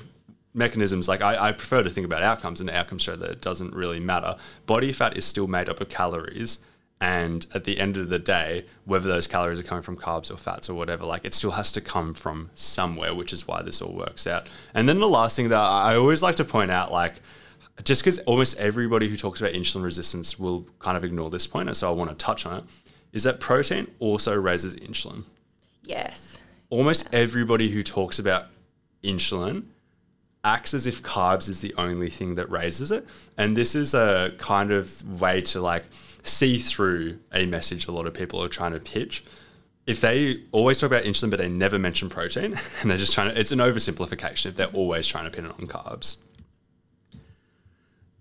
mechanisms 0.54 1.08
like 1.08 1.22
I, 1.22 1.48
I 1.48 1.52
prefer 1.52 1.82
to 1.82 1.90
think 1.90 2.04
about 2.04 2.22
outcomes, 2.22 2.60
and 2.60 2.68
the 2.68 2.76
outcomes 2.76 3.02
show 3.02 3.16
that 3.16 3.30
it 3.30 3.40
doesn't 3.40 3.74
really 3.74 4.00
matter. 4.00 4.36
Body 4.66 4.92
fat 4.92 5.16
is 5.16 5.24
still 5.24 5.46
made 5.46 5.68
up 5.68 5.80
of 5.80 5.88
calories. 5.88 6.58
And 7.00 7.48
at 7.52 7.64
the 7.64 7.80
end 7.80 7.98
of 7.98 8.10
the 8.10 8.20
day, 8.20 8.64
whether 8.84 9.08
those 9.08 9.26
calories 9.26 9.58
are 9.58 9.64
coming 9.64 9.82
from 9.82 9.96
carbs 9.96 10.30
or 10.30 10.36
fats 10.36 10.70
or 10.70 10.74
whatever, 10.74 11.04
like 11.04 11.24
it 11.24 11.34
still 11.34 11.50
has 11.50 11.72
to 11.72 11.80
come 11.80 12.14
from 12.14 12.50
somewhere, 12.54 13.12
which 13.12 13.32
is 13.32 13.48
why 13.48 13.60
this 13.60 13.82
all 13.82 13.92
works 13.92 14.24
out. 14.24 14.46
And 14.72 14.88
then 14.88 15.00
the 15.00 15.08
last 15.08 15.34
thing 15.34 15.48
that 15.48 15.58
I 15.58 15.96
always 15.96 16.22
like 16.22 16.36
to 16.36 16.44
point 16.44 16.70
out, 16.70 16.92
like, 16.92 17.14
just 17.82 18.02
because 18.04 18.20
almost 18.20 18.56
everybody 18.56 19.08
who 19.08 19.16
talks 19.16 19.40
about 19.40 19.52
insulin 19.52 19.82
resistance 19.82 20.38
will 20.38 20.64
kind 20.78 20.96
of 20.96 21.02
ignore 21.02 21.28
this 21.28 21.44
point, 21.44 21.68
and 21.68 21.76
so 21.76 21.88
I 21.88 21.92
want 21.92 22.10
to 22.10 22.16
touch 22.16 22.46
on 22.46 22.58
it, 22.58 22.64
is 23.12 23.24
that 23.24 23.40
protein 23.40 23.90
also 23.98 24.40
raises 24.40 24.76
insulin. 24.76 25.24
Yes. 25.82 26.38
Almost 26.70 27.12
everybody 27.12 27.70
who 27.70 27.82
talks 27.82 28.20
about 28.20 28.46
insulin 29.02 29.64
acts 30.44 30.74
as 30.74 30.87
if 30.87 31.02
carbs 31.02 31.48
is 31.48 31.61
the 31.61 31.74
only 31.76 32.11
thing 32.11 32.35
that 32.35 32.50
raises 32.50 32.90
it. 32.90 33.07
And 33.38 33.57
this 33.57 33.74
is 33.74 33.94
a 33.94 34.33
kind 34.38 34.72
of 34.72 35.20
way 35.20 35.40
to 35.42 35.61
like 35.61 35.85
see 36.24 36.59
through 36.59 37.18
a 37.33 37.46
message 37.46 37.87
a 37.87 37.92
lot 37.92 38.07
of 38.07 38.14
people 38.14 38.42
are 38.42 38.48
trying 38.48 38.72
to 38.72 38.81
pitch. 38.81 39.24
If 39.87 40.00
they 40.00 40.42
always 40.52 40.81
talk 40.81 40.88
about 40.88 41.05
insulin 41.05 41.31
but 41.31 41.38
they 41.38 41.48
never 41.48 41.78
mention 41.78 42.09
protein, 42.09 42.59
and 42.81 42.90
they're 42.90 42.98
just 42.98 43.14
trying 43.14 43.33
to, 43.33 43.40
it's 43.40 43.52
an 43.52 43.59
oversimplification 43.59 44.46
if 44.46 44.57
they're 44.57 44.66
always 44.68 45.07
trying 45.07 45.24
to 45.24 45.31
pin 45.31 45.46
it 45.46 45.52
on 45.52 45.66
carbs. 45.66 46.18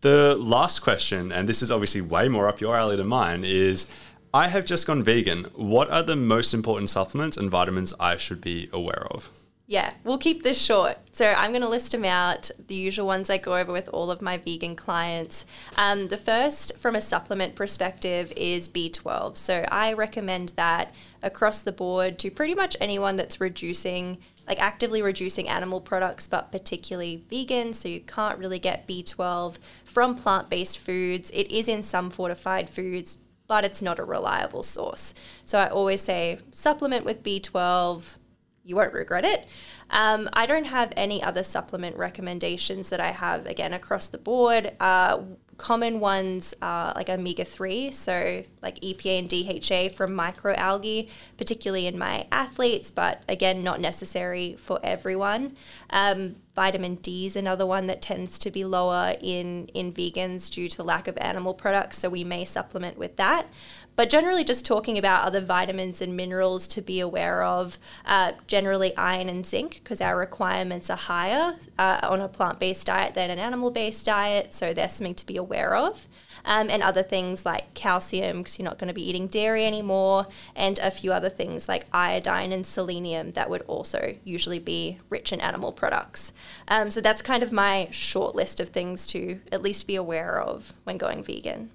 The 0.01 0.35
last 0.39 0.79
question, 0.79 1.31
and 1.31 1.47
this 1.47 1.61
is 1.61 1.71
obviously 1.71 2.01
way 2.01 2.27
more 2.27 2.47
up 2.47 2.59
your 2.59 2.75
alley 2.75 2.95
than 2.95 3.07
mine, 3.07 3.43
is 3.45 3.87
I 4.33 4.47
have 4.47 4.65
just 4.65 4.87
gone 4.87 5.03
vegan. 5.03 5.43
What 5.53 5.91
are 5.91 6.01
the 6.01 6.15
most 6.15 6.55
important 6.55 6.89
supplements 6.89 7.37
and 7.37 7.51
vitamins 7.51 7.93
I 7.99 8.17
should 8.17 8.41
be 8.41 8.67
aware 8.73 9.05
of? 9.11 9.29
Yeah, 9.71 9.93
we'll 10.03 10.17
keep 10.17 10.43
this 10.43 10.61
short. 10.61 10.97
So 11.13 11.31
I'm 11.31 11.51
going 11.51 11.61
to 11.61 11.69
list 11.69 11.93
them 11.93 12.03
out, 12.03 12.51
the 12.67 12.75
usual 12.75 13.07
ones 13.07 13.29
I 13.29 13.37
go 13.37 13.55
over 13.55 13.71
with 13.71 13.87
all 13.93 14.11
of 14.11 14.21
my 14.21 14.35
vegan 14.35 14.75
clients. 14.75 15.45
Um, 15.77 16.09
the 16.09 16.17
first, 16.17 16.77
from 16.77 16.93
a 16.93 16.99
supplement 16.99 17.55
perspective, 17.55 18.33
is 18.35 18.67
B12. 18.67 19.37
So 19.37 19.63
I 19.71 19.93
recommend 19.93 20.49
that 20.57 20.93
across 21.23 21.61
the 21.61 21.71
board 21.71 22.19
to 22.19 22.29
pretty 22.29 22.53
much 22.53 22.75
anyone 22.81 23.15
that's 23.15 23.39
reducing, 23.39 24.17
like 24.45 24.59
actively 24.59 25.01
reducing 25.01 25.47
animal 25.47 25.79
products, 25.79 26.27
but 26.27 26.51
particularly 26.51 27.23
vegan. 27.29 27.71
So 27.71 27.87
you 27.87 28.01
can't 28.01 28.39
really 28.39 28.59
get 28.59 28.89
B12 28.89 29.55
from 29.85 30.17
plant 30.17 30.49
based 30.49 30.79
foods. 30.79 31.31
It 31.33 31.49
is 31.49 31.69
in 31.69 31.81
some 31.81 32.09
fortified 32.09 32.69
foods, 32.69 33.19
but 33.47 33.63
it's 33.63 33.81
not 33.81 33.99
a 33.99 34.03
reliable 34.03 34.63
source. 34.63 35.13
So 35.45 35.59
I 35.59 35.67
always 35.67 36.01
say 36.01 36.39
supplement 36.51 37.05
with 37.05 37.23
B12 37.23 38.17
you 38.63 38.75
won't 38.75 38.93
regret 38.93 39.25
it. 39.25 39.47
Um, 39.89 40.29
I 40.33 40.45
don't 40.45 40.65
have 40.65 40.93
any 40.95 41.21
other 41.21 41.43
supplement 41.43 41.97
recommendations 41.97 42.89
that 42.89 42.99
I 42.99 43.11
have, 43.11 43.45
again, 43.45 43.73
across 43.73 44.07
the 44.07 44.17
board. 44.17 44.71
Uh, 44.79 45.21
common 45.61 45.99
ones 45.99 46.55
are 46.61 46.91
like 46.95 47.07
omega 47.07 47.45
3, 47.45 47.91
so 47.91 48.41
like 48.63 48.79
EPA 48.81 49.19
and 49.19 49.29
DHA 49.29 49.95
from 49.95 50.11
microalgae, 50.11 51.07
particularly 51.37 51.85
in 51.85 51.97
my 51.97 52.25
athletes, 52.31 52.89
but 52.89 53.21
again, 53.29 53.63
not 53.63 53.79
necessary 53.79 54.55
for 54.55 54.79
everyone. 54.83 55.55
Um, 55.91 56.37
vitamin 56.55 56.95
D 56.95 57.27
is 57.27 57.35
another 57.35 57.65
one 57.65 57.85
that 57.87 58.01
tends 58.01 58.39
to 58.39 58.49
be 58.49 58.65
lower 58.65 59.15
in, 59.21 59.67
in 59.67 59.93
vegans 59.93 60.49
due 60.49 60.67
to 60.69 60.83
lack 60.83 61.07
of 61.07 61.17
animal 61.21 61.53
products, 61.53 61.99
so 61.99 62.09
we 62.09 62.23
may 62.23 62.43
supplement 62.43 62.97
with 62.97 63.17
that. 63.17 63.47
But 64.01 64.09
generally, 64.09 64.43
just 64.43 64.65
talking 64.65 64.97
about 64.97 65.27
other 65.27 65.41
vitamins 65.41 66.01
and 66.01 66.17
minerals 66.17 66.67
to 66.69 66.81
be 66.81 66.99
aware 66.99 67.43
of, 67.43 67.77
uh, 68.03 68.31
generally 68.47 68.97
iron 68.97 69.29
and 69.29 69.45
zinc, 69.45 69.75
because 69.75 70.01
our 70.01 70.17
requirements 70.17 70.89
are 70.89 70.97
higher 70.97 71.53
uh, 71.77 71.99
on 72.01 72.19
a 72.19 72.27
plant 72.27 72.57
based 72.57 72.87
diet 72.87 73.13
than 73.13 73.29
an 73.29 73.37
animal 73.37 73.69
based 73.69 74.03
diet. 74.07 74.55
So 74.55 74.73
they're 74.73 74.89
something 74.89 75.13
to 75.13 75.25
be 75.27 75.37
aware 75.37 75.75
of. 75.75 76.07
Um, 76.45 76.71
and 76.71 76.81
other 76.81 77.03
things 77.03 77.45
like 77.45 77.75
calcium, 77.75 78.39
because 78.39 78.57
you're 78.57 78.67
not 78.67 78.79
going 78.79 78.87
to 78.87 78.93
be 78.95 79.07
eating 79.07 79.27
dairy 79.27 79.67
anymore, 79.67 80.25
and 80.55 80.79
a 80.79 80.89
few 80.89 81.13
other 81.13 81.29
things 81.29 81.69
like 81.69 81.85
iodine 81.93 82.51
and 82.51 82.65
selenium 82.65 83.33
that 83.33 83.51
would 83.51 83.61
also 83.67 84.15
usually 84.23 84.57
be 84.57 84.97
rich 85.11 85.31
in 85.31 85.39
animal 85.41 85.71
products. 85.71 86.33
Um, 86.67 86.89
so 86.89 87.01
that's 87.01 87.21
kind 87.21 87.43
of 87.43 87.51
my 87.51 87.87
short 87.91 88.33
list 88.33 88.59
of 88.59 88.69
things 88.69 89.05
to 89.13 89.41
at 89.51 89.61
least 89.61 89.85
be 89.85 89.95
aware 89.95 90.41
of 90.41 90.73
when 90.85 90.97
going 90.97 91.23
vegan. 91.23 91.69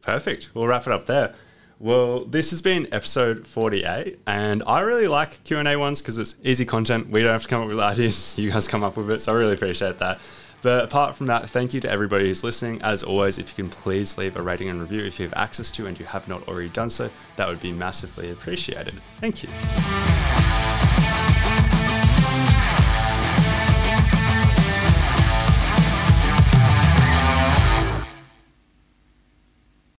Perfect. 0.00 0.48
We'll 0.54 0.66
wrap 0.66 0.86
it 0.86 0.92
up 0.94 1.04
there. 1.04 1.34
Well, 1.80 2.24
this 2.24 2.50
has 2.50 2.60
been 2.60 2.88
episode 2.90 3.46
48, 3.46 4.18
and 4.26 4.64
I 4.66 4.80
really 4.80 5.06
like 5.06 5.44
Q&A 5.44 5.76
ones 5.76 6.02
because 6.02 6.18
it's 6.18 6.34
easy 6.42 6.64
content. 6.64 7.08
We 7.08 7.22
don't 7.22 7.30
have 7.30 7.42
to 7.42 7.48
come 7.48 7.62
up 7.62 7.68
with 7.68 7.78
ideas. 7.78 8.36
You 8.48 8.50
guys 8.50 8.66
come 8.66 8.82
up 8.82 8.96
with 8.96 9.10
it, 9.10 9.20
so 9.20 9.32
I 9.32 9.36
really 9.36 9.54
appreciate 9.54 9.98
that. 9.98 10.18
But 10.60 10.84
apart 10.84 11.14
from 11.14 11.26
that, 11.26 11.48
thank 11.48 11.72
you 11.72 11.80
to 11.80 11.90
everybody 11.90 12.26
who's 12.26 12.42
listening. 12.42 12.82
As 12.82 13.04
always, 13.04 13.38
if 13.38 13.50
you 13.50 13.54
can 13.62 13.70
please 13.70 14.18
leave 14.18 14.34
a 14.36 14.42
rating 14.42 14.68
and 14.68 14.80
review 14.80 15.04
if 15.04 15.20
you 15.20 15.24
have 15.24 15.34
access 15.34 15.70
to 15.72 15.86
and 15.86 15.98
you 16.00 16.06
have 16.06 16.26
not 16.26 16.48
already 16.48 16.68
done 16.68 16.90
so, 16.90 17.10
that 17.36 17.48
would 17.48 17.60
be 17.60 17.72
massively 17.72 18.32
appreciated. 18.32 18.94
Thank 19.20 19.44
you. 19.44 19.48